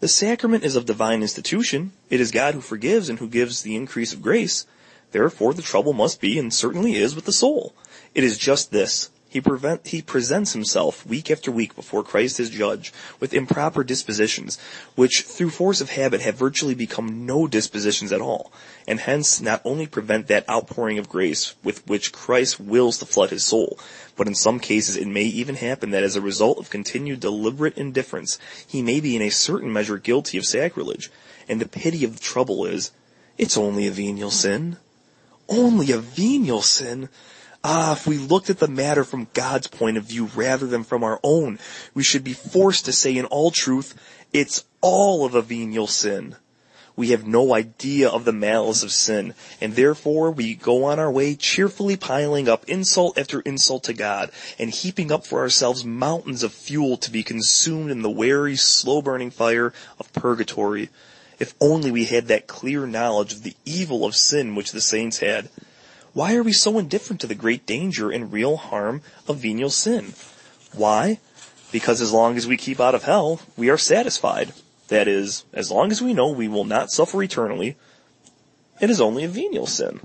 The 0.00 0.08
sacrament 0.08 0.64
is 0.64 0.74
of 0.74 0.84
divine 0.84 1.22
institution. 1.22 1.92
It 2.10 2.20
is 2.20 2.32
God 2.32 2.54
who 2.54 2.60
forgives 2.60 3.08
and 3.08 3.20
who 3.20 3.28
gives 3.28 3.62
the 3.62 3.76
increase 3.76 4.12
of 4.12 4.22
grace. 4.22 4.66
Therefore, 5.12 5.54
the 5.54 5.62
trouble 5.62 5.92
must 5.92 6.20
be 6.20 6.36
and 6.36 6.52
certainly 6.52 6.96
is 6.96 7.14
with 7.14 7.26
the 7.26 7.32
soul. 7.32 7.76
It 8.12 8.24
is 8.24 8.38
just 8.38 8.72
this. 8.72 9.08
He, 9.32 9.40
prevent, 9.40 9.86
he 9.86 10.02
presents 10.02 10.52
himself 10.52 11.06
week 11.06 11.30
after 11.30 11.50
week 11.50 11.74
before 11.74 12.02
Christ 12.02 12.36
his 12.36 12.50
judge 12.50 12.92
with 13.18 13.32
improper 13.32 13.82
dispositions, 13.82 14.58
which 14.94 15.22
through 15.22 15.48
force 15.48 15.80
of 15.80 15.88
habit 15.88 16.20
have 16.20 16.34
virtually 16.34 16.74
become 16.74 17.24
no 17.24 17.46
dispositions 17.46 18.12
at 18.12 18.20
all, 18.20 18.52
and 18.86 19.00
hence 19.00 19.40
not 19.40 19.62
only 19.64 19.86
prevent 19.86 20.26
that 20.26 20.46
outpouring 20.50 20.98
of 20.98 21.08
grace 21.08 21.54
with 21.64 21.86
which 21.88 22.12
Christ 22.12 22.60
wills 22.60 22.98
to 22.98 23.06
flood 23.06 23.30
his 23.30 23.42
soul, 23.42 23.78
but 24.16 24.26
in 24.26 24.34
some 24.34 24.60
cases 24.60 24.98
it 24.98 25.08
may 25.08 25.24
even 25.24 25.54
happen 25.54 25.92
that 25.92 26.04
as 26.04 26.14
a 26.14 26.20
result 26.20 26.58
of 26.58 26.68
continued 26.68 27.20
deliberate 27.20 27.78
indifference, 27.78 28.38
he 28.66 28.82
may 28.82 29.00
be 29.00 29.16
in 29.16 29.22
a 29.22 29.30
certain 29.30 29.72
measure 29.72 29.96
guilty 29.96 30.36
of 30.36 30.44
sacrilege. 30.44 31.10
And 31.48 31.58
the 31.58 31.66
pity 31.66 32.04
of 32.04 32.12
the 32.12 32.22
trouble 32.22 32.66
is, 32.66 32.90
it's 33.38 33.56
only 33.56 33.86
a 33.86 33.92
venial 33.92 34.30
sin. 34.30 34.76
Only 35.48 35.90
a 35.90 36.00
venial 36.00 36.60
sin? 36.60 37.08
Ah, 37.64 37.92
if 37.92 38.08
we 38.08 38.18
looked 38.18 38.50
at 38.50 38.58
the 38.58 38.66
matter 38.66 39.04
from 39.04 39.28
God's 39.34 39.68
point 39.68 39.96
of 39.96 40.04
view 40.04 40.28
rather 40.34 40.66
than 40.66 40.82
from 40.82 41.04
our 41.04 41.20
own, 41.22 41.60
we 41.94 42.02
should 42.02 42.24
be 42.24 42.32
forced 42.32 42.86
to 42.86 42.92
say 42.92 43.16
in 43.16 43.24
all 43.26 43.52
truth, 43.52 43.94
it's 44.32 44.64
all 44.80 45.24
of 45.24 45.36
a 45.36 45.42
venial 45.42 45.86
sin. 45.86 46.34
We 46.96 47.08
have 47.08 47.26
no 47.26 47.54
idea 47.54 48.08
of 48.08 48.24
the 48.24 48.32
malice 48.32 48.82
of 48.82 48.92
sin, 48.92 49.34
and 49.60 49.76
therefore 49.76 50.30
we 50.32 50.54
go 50.54 50.84
on 50.84 50.98
our 50.98 51.10
way 51.10 51.36
cheerfully 51.36 51.96
piling 51.96 52.48
up 52.48 52.64
insult 52.68 53.16
after 53.16 53.40
insult 53.40 53.84
to 53.84 53.94
God, 53.94 54.30
and 54.58 54.70
heaping 54.70 55.12
up 55.12 55.24
for 55.24 55.38
ourselves 55.38 55.84
mountains 55.84 56.42
of 56.42 56.52
fuel 56.52 56.96
to 56.98 57.10
be 57.10 57.22
consumed 57.22 57.90
in 57.90 58.02
the 58.02 58.10
wary, 58.10 58.56
slow-burning 58.56 59.30
fire 59.30 59.72
of 60.00 60.12
purgatory. 60.12 60.90
If 61.38 61.54
only 61.60 61.90
we 61.90 62.04
had 62.06 62.26
that 62.26 62.46
clear 62.46 62.86
knowledge 62.86 63.32
of 63.32 63.42
the 63.42 63.56
evil 63.64 64.04
of 64.04 64.16
sin 64.16 64.54
which 64.54 64.72
the 64.72 64.80
saints 64.80 65.18
had. 65.18 65.48
Why 66.14 66.34
are 66.34 66.42
we 66.42 66.52
so 66.52 66.78
indifferent 66.78 67.20
to 67.22 67.26
the 67.26 67.34
great 67.34 67.64
danger 67.64 68.10
and 68.10 68.32
real 68.32 68.56
harm 68.56 69.00
of 69.26 69.38
venial 69.38 69.70
sin? 69.70 70.12
Why? 70.74 71.20
Because 71.70 72.02
as 72.02 72.12
long 72.12 72.36
as 72.36 72.46
we 72.46 72.58
keep 72.58 72.80
out 72.80 72.94
of 72.94 73.04
hell, 73.04 73.40
we 73.56 73.70
are 73.70 73.78
satisfied. 73.78 74.52
That 74.88 75.08
is, 75.08 75.44
as 75.54 75.70
long 75.70 75.90
as 75.90 76.02
we 76.02 76.12
know 76.12 76.28
we 76.28 76.48
will 76.48 76.64
not 76.64 76.90
suffer 76.90 77.22
eternally, 77.22 77.76
it 78.78 78.90
is 78.90 79.00
only 79.00 79.24
a 79.24 79.28
venial 79.28 79.66
sin. 79.66 80.00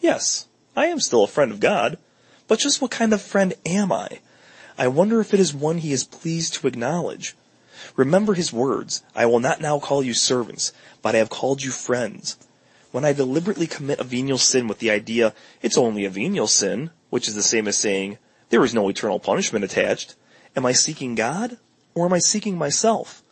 Yes, 0.00 0.48
I 0.76 0.86
am 0.86 1.00
still 1.00 1.24
a 1.24 1.28
friend 1.28 1.50
of 1.50 1.60
God, 1.60 1.96
but 2.46 2.58
just 2.58 2.82
what 2.82 2.90
kind 2.90 3.14
of 3.14 3.22
friend 3.22 3.54
am 3.64 3.90
I? 3.90 4.20
I 4.76 4.88
wonder 4.88 5.18
if 5.20 5.32
it 5.32 5.40
is 5.40 5.54
one 5.54 5.78
he 5.78 5.92
is 5.92 6.04
pleased 6.04 6.54
to 6.54 6.66
acknowledge. 6.66 7.34
Remember 7.96 8.34
his 8.34 8.52
words, 8.52 9.02
I 9.14 9.24
will 9.24 9.40
not 9.40 9.62
now 9.62 9.78
call 9.78 10.02
you 10.02 10.12
servants, 10.12 10.72
but 11.00 11.14
I 11.14 11.18
have 11.18 11.30
called 11.30 11.62
you 11.62 11.70
friends. 11.70 12.36
When 12.90 13.04
I 13.04 13.12
deliberately 13.12 13.66
commit 13.66 14.00
a 14.00 14.04
venial 14.04 14.38
sin 14.38 14.66
with 14.66 14.78
the 14.78 14.90
idea, 14.90 15.34
it's 15.60 15.76
only 15.76 16.04
a 16.04 16.10
venial 16.10 16.46
sin, 16.46 16.90
which 17.10 17.28
is 17.28 17.34
the 17.34 17.42
same 17.42 17.68
as 17.68 17.76
saying, 17.76 18.18
there 18.48 18.64
is 18.64 18.72
no 18.72 18.88
eternal 18.88 19.20
punishment 19.20 19.64
attached, 19.64 20.14
am 20.56 20.64
I 20.64 20.72
seeking 20.72 21.14
God, 21.14 21.58
or 21.94 22.06
am 22.06 22.14
I 22.14 22.18
seeking 22.18 22.56
myself? 22.56 23.22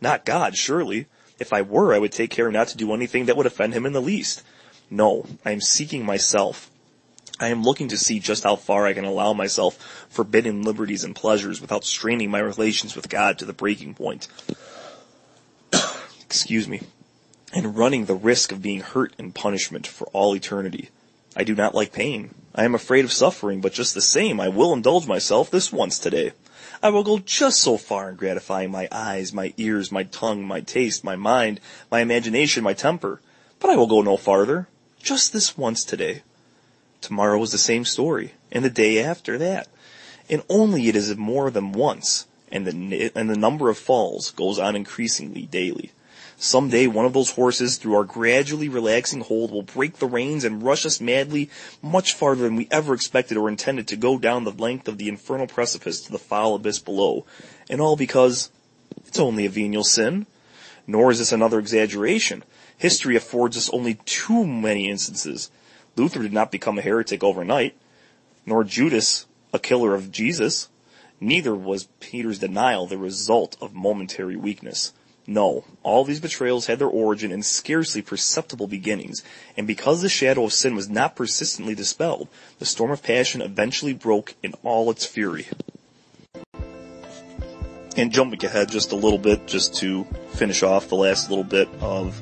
Not 0.00 0.24
God, 0.24 0.56
surely. 0.56 1.06
If 1.38 1.52
I 1.52 1.62
were, 1.62 1.94
I 1.94 1.98
would 1.98 2.12
take 2.12 2.30
care 2.30 2.50
not 2.50 2.68
to 2.68 2.78
do 2.78 2.94
anything 2.94 3.26
that 3.26 3.36
would 3.36 3.46
offend 3.46 3.74
him 3.74 3.84
in 3.84 3.92
the 3.92 4.00
least. 4.00 4.42
No, 4.90 5.26
I 5.44 5.50
am 5.50 5.60
seeking 5.60 6.06
myself. 6.06 6.70
I 7.38 7.48
am 7.48 7.62
looking 7.62 7.88
to 7.88 7.98
see 7.98 8.20
just 8.20 8.44
how 8.44 8.56
far 8.56 8.86
I 8.86 8.94
can 8.94 9.04
allow 9.04 9.32
myself 9.34 10.06
forbidden 10.08 10.62
liberties 10.62 11.04
and 11.04 11.14
pleasures 11.14 11.60
without 11.60 11.84
straining 11.84 12.30
my 12.30 12.38
relations 12.38 12.96
with 12.96 13.08
God 13.08 13.38
to 13.38 13.44
the 13.44 13.52
breaking 13.52 13.94
point. 13.94 14.28
Excuse 16.24 16.68
me 16.68 16.80
and 17.54 17.76
running 17.78 18.04
the 18.04 18.14
risk 18.16 18.50
of 18.50 18.60
being 18.60 18.80
hurt 18.80 19.14
and 19.16 19.32
punishment 19.32 19.86
for 19.86 20.08
all 20.08 20.34
eternity. 20.34 20.90
I 21.36 21.44
do 21.44 21.54
not 21.54 21.74
like 21.74 21.92
pain. 21.92 22.34
I 22.52 22.64
am 22.64 22.74
afraid 22.74 23.04
of 23.04 23.12
suffering, 23.12 23.60
but 23.60 23.72
just 23.72 23.94
the 23.94 24.00
same, 24.00 24.40
I 24.40 24.48
will 24.48 24.72
indulge 24.72 25.06
myself 25.06 25.50
this 25.50 25.72
once 25.72 25.98
today. 25.98 26.32
I 26.82 26.90
will 26.90 27.04
go 27.04 27.18
just 27.18 27.60
so 27.60 27.76
far 27.76 28.10
in 28.10 28.16
gratifying 28.16 28.70
my 28.70 28.88
eyes, 28.90 29.32
my 29.32 29.54
ears, 29.56 29.92
my 29.92 30.02
tongue, 30.02 30.44
my 30.44 30.60
taste, 30.60 31.04
my 31.04 31.16
mind, 31.16 31.60
my 31.90 32.00
imagination, 32.00 32.64
my 32.64 32.74
temper. 32.74 33.20
But 33.60 33.70
I 33.70 33.76
will 33.76 33.86
go 33.86 34.02
no 34.02 34.16
farther. 34.16 34.68
Just 35.00 35.32
this 35.32 35.56
once 35.56 35.84
today. 35.84 36.22
Tomorrow 37.00 37.40
is 37.42 37.52
the 37.52 37.58
same 37.58 37.84
story, 37.84 38.32
and 38.50 38.64
the 38.64 38.70
day 38.70 39.02
after 39.02 39.38
that. 39.38 39.68
And 40.28 40.42
only 40.48 40.88
it 40.88 40.96
is 40.96 41.16
more 41.16 41.50
than 41.50 41.72
once, 41.72 42.26
and 42.50 42.66
the, 42.66 43.12
and 43.14 43.30
the 43.30 43.36
number 43.36 43.70
of 43.70 43.78
falls 43.78 44.30
goes 44.30 44.58
on 44.58 44.74
increasingly 44.74 45.42
daily. 45.42 45.92
Someday 46.36 46.86
one 46.86 47.06
of 47.06 47.12
those 47.12 47.30
horses, 47.30 47.76
through 47.76 47.94
our 47.94 48.04
gradually 48.04 48.68
relaxing 48.68 49.20
hold, 49.20 49.50
will 49.50 49.62
break 49.62 49.98
the 49.98 50.06
reins 50.06 50.44
and 50.44 50.62
rush 50.62 50.84
us 50.84 51.00
madly 51.00 51.48
much 51.80 52.14
farther 52.14 52.42
than 52.42 52.56
we 52.56 52.68
ever 52.70 52.92
expected 52.94 53.36
or 53.36 53.48
intended 53.48 53.88
to 53.88 53.96
go 53.96 54.18
down 54.18 54.44
the 54.44 54.50
length 54.50 54.88
of 54.88 54.98
the 54.98 55.08
infernal 55.08 55.46
precipice 55.46 56.00
to 56.02 56.12
the 56.12 56.18
foul 56.18 56.54
abyss 56.54 56.78
below. 56.78 57.24
And 57.70 57.80
all 57.80 57.96
because 57.96 58.50
it's 59.06 59.18
only 59.18 59.46
a 59.46 59.50
venial 59.50 59.84
sin. 59.84 60.26
Nor 60.86 61.10
is 61.10 61.18
this 61.18 61.32
another 61.32 61.58
exaggeration. 61.58 62.44
History 62.76 63.16
affords 63.16 63.56
us 63.56 63.70
only 63.70 63.94
too 64.04 64.46
many 64.46 64.88
instances. 64.88 65.50
Luther 65.96 66.22
did 66.22 66.32
not 66.32 66.50
become 66.50 66.78
a 66.78 66.82
heretic 66.82 67.22
overnight, 67.22 67.74
nor 68.44 68.64
Judas 68.64 69.26
a 69.52 69.58
killer 69.58 69.94
of 69.94 70.10
Jesus. 70.10 70.68
Neither 71.20 71.54
was 71.54 71.88
Peter's 72.00 72.40
denial 72.40 72.86
the 72.86 72.98
result 72.98 73.56
of 73.60 73.74
momentary 73.74 74.36
weakness. 74.36 74.92
No, 75.26 75.64
all 75.82 76.04
these 76.04 76.20
betrayals 76.20 76.66
had 76.66 76.78
their 76.78 76.88
origin 76.88 77.32
in 77.32 77.42
scarcely 77.42 78.02
perceptible 78.02 78.66
beginnings, 78.66 79.22
and 79.56 79.66
because 79.66 80.02
the 80.02 80.08
shadow 80.10 80.44
of 80.44 80.52
sin 80.52 80.74
was 80.74 80.90
not 80.90 81.16
persistently 81.16 81.74
dispelled, 81.74 82.28
the 82.58 82.66
storm 82.66 82.90
of 82.90 83.02
passion 83.02 83.40
eventually 83.40 83.94
broke 83.94 84.34
in 84.42 84.52
all 84.62 84.90
its 84.90 85.06
fury. 85.06 85.46
And 87.96 88.12
jumping 88.12 88.44
ahead 88.44 88.70
just 88.70 88.92
a 88.92 88.96
little 88.96 89.18
bit, 89.18 89.46
just 89.46 89.76
to 89.76 90.04
finish 90.32 90.62
off 90.62 90.88
the 90.88 90.96
last 90.96 91.30
little 91.30 91.44
bit 91.44 91.68
of 91.80 92.20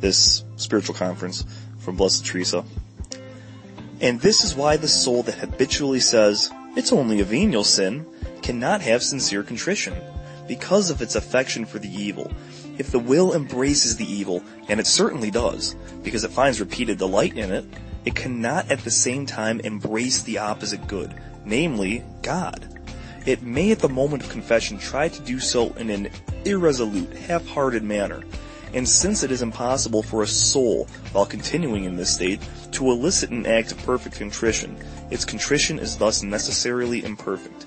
this 0.00 0.44
spiritual 0.56 0.94
conference 0.94 1.46
from 1.78 1.96
Blessed 1.96 2.26
Teresa. 2.26 2.64
And 4.02 4.20
this 4.20 4.44
is 4.44 4.54
why 4.54 4.76
the 4.76 4.88
soul 4.88 5.22
that 5.22 5.36
habitually 5.36 6.00
says, 6.00 6.50
it's 6.76 6.92
only 6.92 7.20
a 7.20 7.24
venial 7.24 7.64
sin, 7.64 8.04
cannot 8.42 8.82
have 8.82 9.02
sincere 9.02 9.42
contrition 9.42 9.94
because 10.46 10.90
of 10.90 11.02
its 11.02 11.14
affection 11.14 11.64
for 11.64 11.78
the 11.78 11.88
evil. 11.88 12.30
If 12.76 12.90
the 12.90 12.98
will 12.98 13.34
embraces 13.34 13.96
the 13.96 14.10
evil, 14.10 14.42
and 14.68 14.80
it 14.80 14.86
certainly 14.86 15.30
does, 15.30 15.76
because 16.02 16.24
it 16.24 16.30
finds 16.30 16.60
repeated 16.60 16.98
delight 16.98 17.36
in 17.36 17.52
it, 17.52 17.64
it 18.04 18.14
cannot 18.14 18.70
at 18.70 18.80
the 18.80 18.90
same 18.90 19.26
time 19.26 19.60
embrace 19.60 20.22
the 20.22 20.38
opposite 20.38 20.86
good, 20.86 21.14
namely, 21.44 22.04
God. 22.22 22.68
It 23.26 23.42
may 23.42 23.70
at 23.70 23.78
the 23.78 23.88
moment 23.88 24.22
of 24.22 24.28
confession 24.28 24.76
try 24.76 25.08
to 25.08 25.22
do 25.22 25.40
so 25.40 25.72
in 25.74 25.88
an 25.88 26.10
irresolute, 26.44 27.16
half-hearted 27.16 27.82
manner, 27.82 28.22
And 28.74 28.88
since 28.88 29.22
it 29.22 29.30
is 29.30 29.40
impossible 29.40 30.02
for 30.02 30.22
a 30.22 30.26
soul, 30.26 30.88
while 31.12 31.24
continuing 31.24 31.84
in 31.84 31.96
this 31.96 32.12
state, 32.12 32.40
to 32.72 32.90
elicit 32.90 33.30
an 33.30 33.46
act 33.46 33.70
of 33.70 33.78
perfect 33.78 34.16
contrition, 34.16 34.76
its 35.12 35.24
contrition 35.24 35.78
is 35.78 35.96
thus 35.96 36.24
necessarily 36.24 37.04
imperfect. 37.04 37.66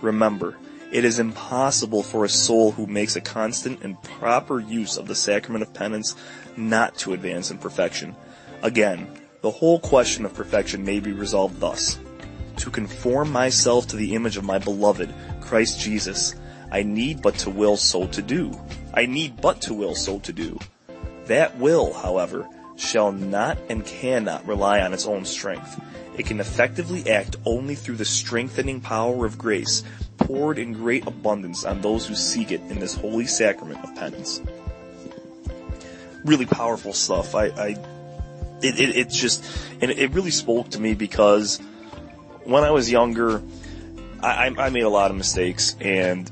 Remember, 0.00 0.56
it 0.90 1.04
is 1.04 1.18
impossible 1.18 2.02
for 2.02 2.24
a 2.24 2.28
soul 2.28 2.72
who 2.72 2.86
makes 2.86 3.16
a 3.16 3.20
constant 3.20 3.82
and 3.82 4.02
proper 4.02 4.58
use 4.58 4.96
of 4.96 5.06
the 5.06 5.14
sacrament 5.14 5.62
of 5.62 5.74
penance 5.74 6.14
not 6.56 6.96
to 6.98 7.12
advance 7.12 7.50
in 7.50 7.58
perfection. 7.58 8.16
Again, 8.62 9.06
the 9.42 9.50
whole 9.50 9.78
question 9.80 10.24
of 10.24 10.34
perfection 10.34 10.84
may 10.84 10.98
be 10.98 11.12
resolved 11.12 11.60
thus. 11.60 11.98
To 12.56 12.70
conform 12.70 13.30
myself 13.30 13.86
to 13.88 13.96
the 13.96 14.14
image 14.14 14.36
of 14.36 14.44
my 14.44 14.58
beloved, 14.58 15.14
Christ 15.40 15.78
Jesus, 15.78 16.34
I 16.72 16.82
need 16.82 17.22
but 17.22 17.34
to 17.36 17.50
will 17.50 17.76
so 17.76 18.06
to 18.08 18.22
do. 18.22 18.58
I 18.94 19.06
need 19.06 19.40
but 19.40 19.60
to 19.62 19.74
will 19.74 19.94
so 19.94 20.18
to 20.20 20.32
do. 20.32 20.58
That 21.26 21.56
will, 21.58 21.92
however, 21.92 22.48
shall 22.76 23.12
not 23.12 23.58
and 23.68 23.84
cannot 23.84 24.46
rely 24.46 24.80
on 24.80 24.92
its 24.92 25.06
own 25.06 25.24
strength. 25.24 25.80
It 26.16 26.26
can 26.26 26.40
effectively 26.40 27.08
act 27.08 27.36
only 27.44 27.74
through 27.74 27.96
the 27.96 28.04
strengthening 28.04 28.80
power 28.80 29.24
of 29.24 29.38
grace 29.38 29.84
poured 30.28 30.58
in 30.58 30.74
great 30.74 31.06
abundance 31.06 31.64
on 31.64 31.80
those 31.80 32.06
who 32.06 32.14
seek 32.14 32.52
it 32.52 32.60
in 32.68 32.78
this 32.78 32.94
holy 32.94 33.26
sacrament 33.26 33.82
of 33.82 33.94
penance. 33.94 34.42
Really 36.22 36.44
powerful 36.44 36.92
stuff. 36.92 37.34
I, 37.34 37.46
I 37.46 37.68
it, 38.60 38.78
it, 38.78 38.96
it 38.96 39.08
just, 39.08 39.42
and 39.80 39.90
it 39.90 40.12
really 40.12 40.30
spoke 40.30 40.68
to 40.70 40.80
me 40.80 40.92
because 40.92 41.58
when 42.44 42.62
I 42.62 42.72
was 42.72 42.90
younger, 42.90 43.42
I, 44.22 44.54
I 44.58 44.68
made 44.68 44.82
a 44.82 44.90
lot 44.90 45.10
of 45.10 45.16
mistakes 45.16 45.74
and 45.80 46.30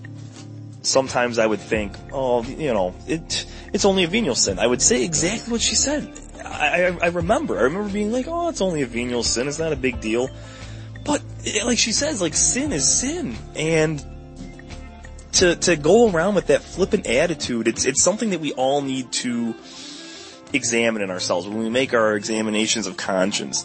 sometimes 0.83 1.39
I 1.39 1.47
would 1.47 1.61
think, 1.61 1.95
oh, 2.13 2.43
you 2.43 2.75
know, 2.75 2.95
it, 3.07 3.47
it's 3.73 3.87
only 3.87 4.05
a 4.05 4.09
venial 4.09 4.35
sin. 4.35 4.59
I 4.59 4.67
would 4.67 4.83
say 4.83 5.05
exactly 5.05 5.53
what 5.53 5.63
she 5.63 5.75
said. 5.75 6.13
I, 6.45 6.85
I, 6.85 6.99
I 7.05 7.07
remember, 7.07 7.59
I 7.59 7.63
remember 7.63 7.89
being 7.89 8.13
like, 8.13 8.27
oh, 8.29 8.51
it's 8.51 8.61
only 8.61 8.83
a 8.83 8.87
venial 8.87 9.23
sin. 9.23 9.49
It's 9.49 9.59
not 9.59 9.73
a 9.73 9.77
big 9.77 10.03
deal. 10.03 10.29
Like 11.65 11.79
she 11.79 11.93
says, 11.93 12.21
like 12.21 12.35
sin 12.35 12.73
is 12.73 12.87
sin, 12.87 13.37
and 13.55 14.05
to 15.33 15.55
to 15.55 15.77
go 15.77 16.11
around 16.11 16.35
with 16.35 16.49
that 16.49 16.63
flippant 16.63 17.07
attitude, 17.07 17.69
it's 17.69 17.85
it's 17.85 18.03
something 18.03 18.31
that 18.31 18.41
we 18.41 18.53
all 18.53 18.83
need 18.83 19.13
to 19.13 19.55
examine 20.53 21.03
in 21.03 21.11
ourselves 21.11 21.47
when 21.47 21.59
we 21.59 21.71
make 21.71 21.95
our 21.95 22.17
examinations 22.17 22.87
of 22.87 22.97
conscience, 22.97 23.65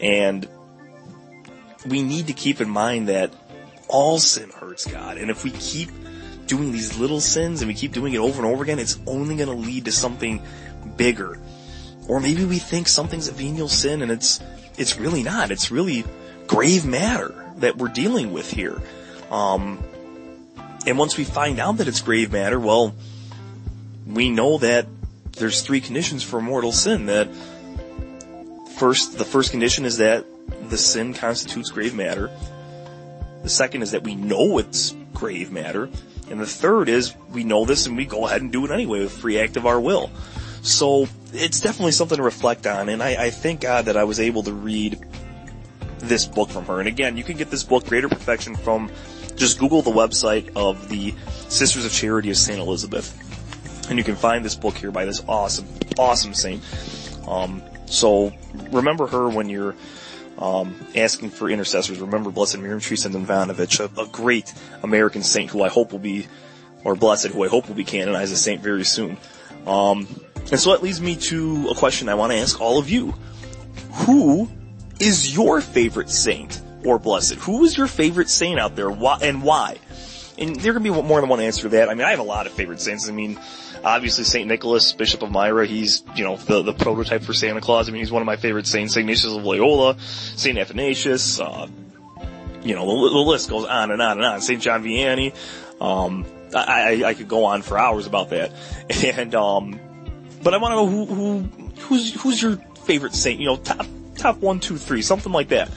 and 0.00 0.48
we 1.86 2.02
need 2.02 2.26
to 2.26 2.32
keep 2.32 2.60
in 2.60 2.68
mind 2.68 3.08
that 3.08 3.32
all 3.86 4.18
sin 4.18 4.50
hurts 4.50 4.86
God, 4.86 5.18
and 5.18 5.30
if 5.30 5.44
we 5.44 5.50
keep 5.50 5.90
doing 6.50 6.72
these 6.72 6.98
little 6.98 7.20
sins 7.20 7.62
and 7.62 7.68
we 7.68 7.74
keep 7.74 7.92
doing 7.92 8.12
it 8.12 8.18
over 8.18 8.42
and 8.42 8.52
over 8.52 8.64
again, 8.64 8.80
it's 8.80 8.98
only 9.06 9.36
going 9.36 9.48
to 9.48 9.54
lead 9.54 9.84
to 9.84 9.92
something 9.92 10.42
bigger. 10.96 11.38
Or 12.08 12.18
maybe 12.18 12.44
we 12.44 12.58
think 12.58 12.88
something's 12.88 13.28
a 13.28 13.32
venial 13.32 13.68
sin 13.68 14.02
and 14.02 14.10
it's 14.10 14.40
it's 14.76 14.98
really 14.98 15.22
not. 15.22 15.52
It's 15.52 15.70
really 15.70 16.04
grave 16.50 16.84
matter 16.84 17.32
that 17.58 17.76
we're 17.76 17.86
dealing 17.86 18.32
with 18.32 18.50
here. 18.50 18.82
Um, 19.30 19.84
and 20.84 20.98
once 20.98 21.16
we 21.16 21.22
find 21.22 21.60
out 21.60 21.76
that 21.76 21.86
it's 21.86 22.00
grave 22.00 22.32
matter, 22.32 22.58
well, 22.58 22.92
we 24.04 24.30
know 24.30 24.58
that 24.58 24.88
there's 25.38 25.62
three 25.62 25.80
conditions 25.80 26.24
for 26.24 26.42
mortal 26.42 26.72
sin. 26.72 27.06
That 27.06 27.28
first, 28.78 29.16
the 29.16 29.24
first 29.24 29.52
condition 29.52 29.84
is 29.84 29.98
that 29.98 30.26
the 30.68 30.76
sin 30.76 31.14
constitutes 31.14 31.70
grave 31.70 31.94
matter. 31.94 32.32
The 33.44 33.48
second 33.48 33.82
is 33.82 33.92
that 33.92 34.02
we 34.02 34.16
know 34.16 34.58
it's 34.58 34.92
grave 35.14 35.52
matter. 35.52 35.88
And 36.30 36.40
the 36.40 36.46
third 36.46 36.88
is 36.88 37.14
we 37.32 37.44
know 37.44 37.64
this 37.64 37.86
and 37.86 37.96
we 37.96 38.06
go 38.06 38.26
ahead 38.26 38.42
and 38.42 38.50
do 38.50 38.64
it 38.64 38.72
anyway 38.72 38.98
with 38.98 39.12
free 39.12 39.38
act 39.38 39.56
of 39.56 39.66
our 39.66 39.80
will. 39.80 40.10
So 40.62 41.06
it's 41.32 41.60
definitely 41.60 41.92
something 41.92 42.16
to 42.16 42.24
reflect 42.24 42.66
on. 42.66 42.88
And 42.88 43.00
I, 43.00 43.26
I 43.26 43.30
thank 43.30 43.60
God 43.60 43.84
that 43.84 43.96
I 43.96 44.02
was 44.02 44.18
able 44.18 44.42
to 44.42 44.52
read 44.52 45.00
this 46.00 46.26
book 46.26 46.50
from 46.50 46.64
her. 46.66 46.78
And 46.78 46.88
again, 46.88 47.16
you 47.16 47.24
can 47.24 47.36
get 47.36 47.50
this 47.50 47.62
book, 47.62 47.86
Greater 47.86 48.08
Perfection, 48.08 48.56
from 48.56 48.90
just 49.36 49.58
Google 49.58 49.82
the 49.82 49.90
website 49.90 50.50
of 50.56 50.88
the 50.88 51.14
Sisters 51.48 51.84
of 51.84 51.92
Charity 51.92 52.30
of 52.30 52.36
St. 52.36 52.58
Elizabeth. 52.58 53.16
And 53.88 53.98
you 53.98 54.04
can 54.04 54.16
find 54.16 54.44
this 54.44 54.54
book 54.54 54.76
here 54.76 54.90
by 54.90 55.04
this 55.04 55.22
awesome, 55.26 55.66
awesome 55.98 56.34
saint. 56.34 56.62
Um, 57.26 57.62
so 57.86 58.32
remember 58.70 59.06
her 59.06 59.28
when 59.28 59.48
you're 59.48 59.74
um, 60.38 60.74
asking 60.94 61.30
for 61.30 61.50
intercessors. 61.50 61.98
Remember 61.98 62.30
Blessed 62.30 62.58
Miriam 62.58 62.80
Teresa 62.80 63.08
Demjanovich, 63.08 63.80
a, 63.80 64.00
a 64.00 64.06
great 64.06 64.52
American 64.82 65.22
saint 65.22 65.50
who 65.50 65.62
I 65.62 65.68
hope 65.68 65.92
will 65.92 65.98
be, 65.98 66.26
or 66.84 66.94
blessed, 66.94 67.28
who 67.28 67.44
I 67.44 67.48
hope 67.48 67.68
will 67.68 67.74
be 67.74 67.84
canonized 67.84 68.32
as 68.32 68.40
saint 68.40 68.62
very 68.62 68.84
soon. 68.84 69.16
Um, 69.66 70.06
and 70.50 70.58
so 70.58 70.70
that 70.72 70.82
leads 70.82 71.00
me 71.00 71.16
to 71.16 71.68
a 71.70 71.74
question 71.74 72.08
I 72.08 72.14
want 72.14 72.32
to 72.32 72.38
ask 72.38 72.60
all 72.60 72.78
of 72.78 72.88
you. 72.88 73.14
Who 74.06 74.50
is 75.00 75.34
your 75.34 75.60
favorite 75.60 76.10
saint 76.10 76.60
or 76.84 76.98
blessed? 76.98 77.34
Who 77.34 77.64
is 77.64 77.76
your 77.76 77.86
favorite 77.86 78.28
saint 78.28 78.60
out 78.60 78.76
there 78.76 78.90
why, 78.90 79.18
and 79.22 79.42
why? 79.42 79.78
And 80.38 80.56
there 80.56 80.72
can 80.72 80.82
be 80.82 80.90
more 80.90 81.20
than 81.20 81.28
one 81.28 81.40
answer 81.40 81.62
to 81.62 81.68
that. 81.70 81.88
I 81.88 81.94
mean, 81.94 82.06
I 82.06 82.10
have 82.10 82.18
a 82.18 82.24
lot 82.24 82.46
of 82.46 82.52
favorite 82.52 82.80
saints. 82.80 83.08
I 83.08 83.12
mean, 83.12 83.38
obviously 83.84 84.24
Saint 84.24 84.48
Nicholas, 84.48 84.92
Bishop 84.92 85.22
of 85.22 85.30
Myra, 85.30 85.66
he's, 85.66 86.02
you 86.14 86.24
know, 86.24 86.36
the, 86.36 86.62
the 86.62 86.72
prototype 86.72 87.22
for 87.22 87.34
Santa 87.34 87.60
Claus. 87.60 87.88
I 87.88 87.92
mean, 87.92 88.00
he's 88.00 88.12
one 88.12 88.22
of 88.22 88.26
my 88.26 88.36
favorite 88.36 88.66
saints. 88.66 88.94
Saint 88.94 89.04
Ignatius 89.04 89.34
of 89.34 89.42
Loyola, 89.42 89.98
Saint 90.00 90.58
Athanasius, 90.58 91.40
uh, 91.40 91.66
you 92.62 92.74
know, 92.74 92.86
the, 92.86 93.10
the, 93.10 93.18
list 93.18 93.50
goes 93.50 93.64
on 93.66 93.90
and 93.90 94.00
on 94.00 94.18
and 94.18 94.26
on. 94.26 94.40
Saint 94.40 94.62
John 94.62 94.82
Vianney, 94.82 95.34
um, 95.80 96.26
I, 96.54 97.02
I, 97.02 97.08
I 97.08 97.14
could 97.14 97.28
go 97.28 97.44
on 97.44 97.62
for 97.62 97.78
hours 97.78 98.06
about 98.06 98.30
that. 98.30 98.52
And, 99.02 99.34
um, 99.34 99.78
but 100.42 100.52
I 100.52 100.58
want 100.58 100.72
to 100.72 100.76
know 100.76 100.86
who, 100.86 101.06
who, 101.06 101.70
who's, 101.82 102.22
who's 102.22 102.42
your 102.42 102.56
favorite 102.84 103.14
saint? 103.14 103.40
You 103.40 103.46
know, 103.46 103.56
top 103.56 103.86
top 104.20 104.36
one, 104.38 104.60
two, 104.60 104.76
three, 104.76 105.02
something 105.02 105.32
like 105.32 105.48
that. 105.48 105.70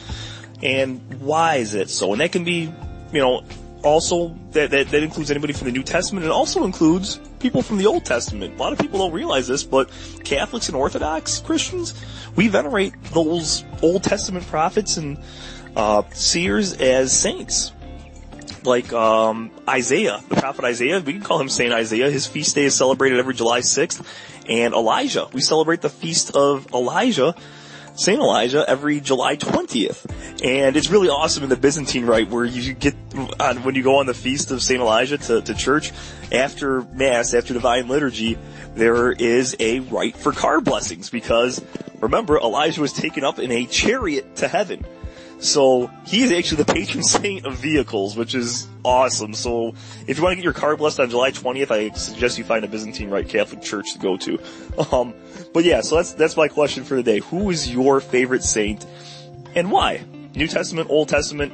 And 0.62 1.20
why 1.20 1.56
is 1.56 1.74
it 1.74 1.90
so? 1.90 2.12
And 2.12 2.22
that 2.22 2.32
can 2.32 2.44
be, 2.44 2.72
you 3.12 3.20
know, 3.20 3.44
also 3.84 4.30
that, 4.52 4.72
that, 4.72 4.90
that 4.90 5.04
includes 5.04 5.30
anybody 5.30 5.54
from 5.54 5.66
the 5.66 5.74
New 5.74 5.84
Testament. 5.84 6.26
It 6.26 6.32
also 6.32 6.64
includes 6.64 7.20
people 7.40 7.62
from 7.62 7.78
the 7.78 7.86
Old 7.86 8.06
Testament. 8.06 8.56
A 8.56 8.58
lot 8.58 8.72
of 8.74 8.80
people 8.80 9.00
don't 9.00 9.12
realize 9.12 9.48
this, 9.48 9.64
but 9.64 9.92
Catholics 10.24 10.68
and 10.70 10.76
Orthodox 10.76 11.40
Christians, 11.40 11.94
we 12.36 12.48
venerate 12.48 12.94
those 13.06 13.66
Old 13.82 14.04
Testament 14.04 14.48
prophets 14.48 14.98
and 14.98 15.18
uh, 15.76 16.04
seers 16.14 16.74
as 16.74 17.12
saints. 17.12 17.74
Like 18.64 18.94
um, 18.94 19.52
Isaiah, 19.68 20.24
the 20.30 20.36
prophet 20.36 20.64
Isaiah, 20.64 21.02
we 21.02 21.14
can 21.14 21.22
call 21.22 21.40
him 21.42 21.50
Saint 21.50 21.74
Isaiah. 21.74 22.10
His 22.10 22.26
feast 22.26 22.56
day 22.56 22.64
is 22.64 22.76
celebrated 22.76 23.20
every 23.20 23.34
July 23.34 23.60
6th. 23.60 24.06
And 24.48 24.74
Elijah, 24.74 25.28
we 25.34 25.42
celebrate 25.42 25.82
the 25.82 25.90
feast 25.90 26.36
of 26.36 26.74
Elijah 26.74 27.36
St. 27.96 28.20
Elijah 28.20 28.66
every 28.68 29.00
July 29.00 29.38
20th. 29.38 30.10
And 30.44 30.76
it's 30.76 30.90
really 30.90 31.10
awesome 31.10 31.44
in 31.44 31.50
the 31.50 31.56
Byzantine 31.56 32.06
rite 32.06 32.30
where 32.30 32.44
you 32.44 32.74
get, 32.74 32.96
on, 33.40 33.64
when 33.64 33.76
you 33.76 33.84
go 33.84 33.98
on 33.98 34.08
the 34.08 34.14
feast 34.14 34.52
of 34.52 34.62
St. 34.62 34.82
Elijah 34.82 35.18
to, 35.18 35.42
to 35.42 35.54
church, 35.54 35.92
after 36.32 36.82
Mass, 36.82 37.34
after 37.34 37.54
Divine 37.54 37.88
Liturgy, 37.88 38.38
there 38.76 39.12
is 39.12 39.56
a 39.60 39.80
rite 39.80 40.18
for 40.18 40.32
car 40.32 40.60
blessings 40.60 41.10
because 41.10 41.64
remember, 42.00 42.38
Elijah 42.38 42.82
was 42.82 42.94
taken 42.94 43.24
up 43.24 43.40
in 43.40 43.52
a 43.52 43.66
chariot 43.66 44.36
to 44.38 44.48
heaven. 44.48 44.86
So 45.40 45.90
he 46.06 46.24
is 46.24 46.32
actually 46.32 46.64
the 46.64 46.74
patron 46.74 47.04
saint 47.04 47.46
of 47.46 47.56
vehicles, 47.56 48.16
which 48.16 48.36
is 48.36 48.68
awesome. 48.84 49.34
So 49.34 49.74
if 50.08 50.18
you 50.18 50.24
want 50.24 50.34
to 50.34 50.36
get 50.38 50.44
your 50.44 50.54
car 50.54 50.76
blessed 50.78 51.00
on 51.00 51.10
July 51.10 51.32
20th, 51.32 51.72
I 51.72 51.96
suggest 51.96 52.38
you 52.38 52.44
find 52.44 52.64
a 52.64 52.68
Byzantine 52.68 53.10
Rite 53.10 53.30
Catholic 53.30 53.62
church 53.62 53.94
to 53.94 54.00
go 54.00 54.18
to. 54.18 54.40
Um, 54.92 55.14
but 55.54 55.64
yeah, 55.64 55.82
so 55.82 55.98
that's 55.98 56.14
that's 56.14 56.36
my 56.36 56.48
question 56.48 56.84
for 56.84 56.96
the 56.96 57.04
day. 57.04 57.20
Who 57.20 57.52
is 57.52 57.72
your 57.72 58.02
favorite 58.02 58.44
saint, 58.44 58.86
and 59.56 59.72
why? 59.72 60.04
New 60.36 60.48
Testament, 60.48 60.90
Old 60.90 61.10
Testament, 61.10 61.54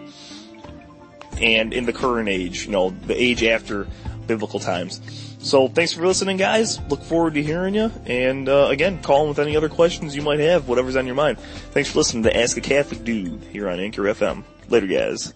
and 1.41 1.73
in 1.73 1.85
the 1.85 1.93
current 1.93 2.29
age, 2.29 2.65
you 2.65 2.71
know, 2.71 2.91
the 2.91 3.21
age 3.21 3.43
after 3.43 3.87
biblical 4.25 4.59
times. 4.59 5.01
So 5.39 5.69
thanks 5.69 5.93
for 5.93 6.05
listening, 6.05 6.37
guys. 6.37 6.79
Look 6.89 7.01
forward 7.01 7.33
to 7.35 7.43
hearing 7.43 7.73
you. 7.73 7.91
And 8.05 8.47
uh, 8.49 8.67
again, 8.69 9.01
call 9.01 9.23
in 9.23 9.29
with 9.29 9.39
any 9.39 9.55
other 9.55 9.69
questions 9.69 10.15
you 10.15 10.21
might 10.21 10.39
have, 10.39 10.67
whatever's 10.67 10.97
on 10.97 11.05
your 11.05 11.15
mind. 11.15 11.39
Thanks 11.71 11.91
for 11.91 11.99
listening 11.99 12.23
to 12.23 12.37
Ask 12.37 12.57
a 12.57 12.61
Catholic 12.61 13.03
Dude 13.03 13.43
here 13.45 13.69
on 13.69 13.79
Anchor 13.79 14.03
FM. 14.03 14.43
Later, 14.67 14.87
guys. 14.87 15.33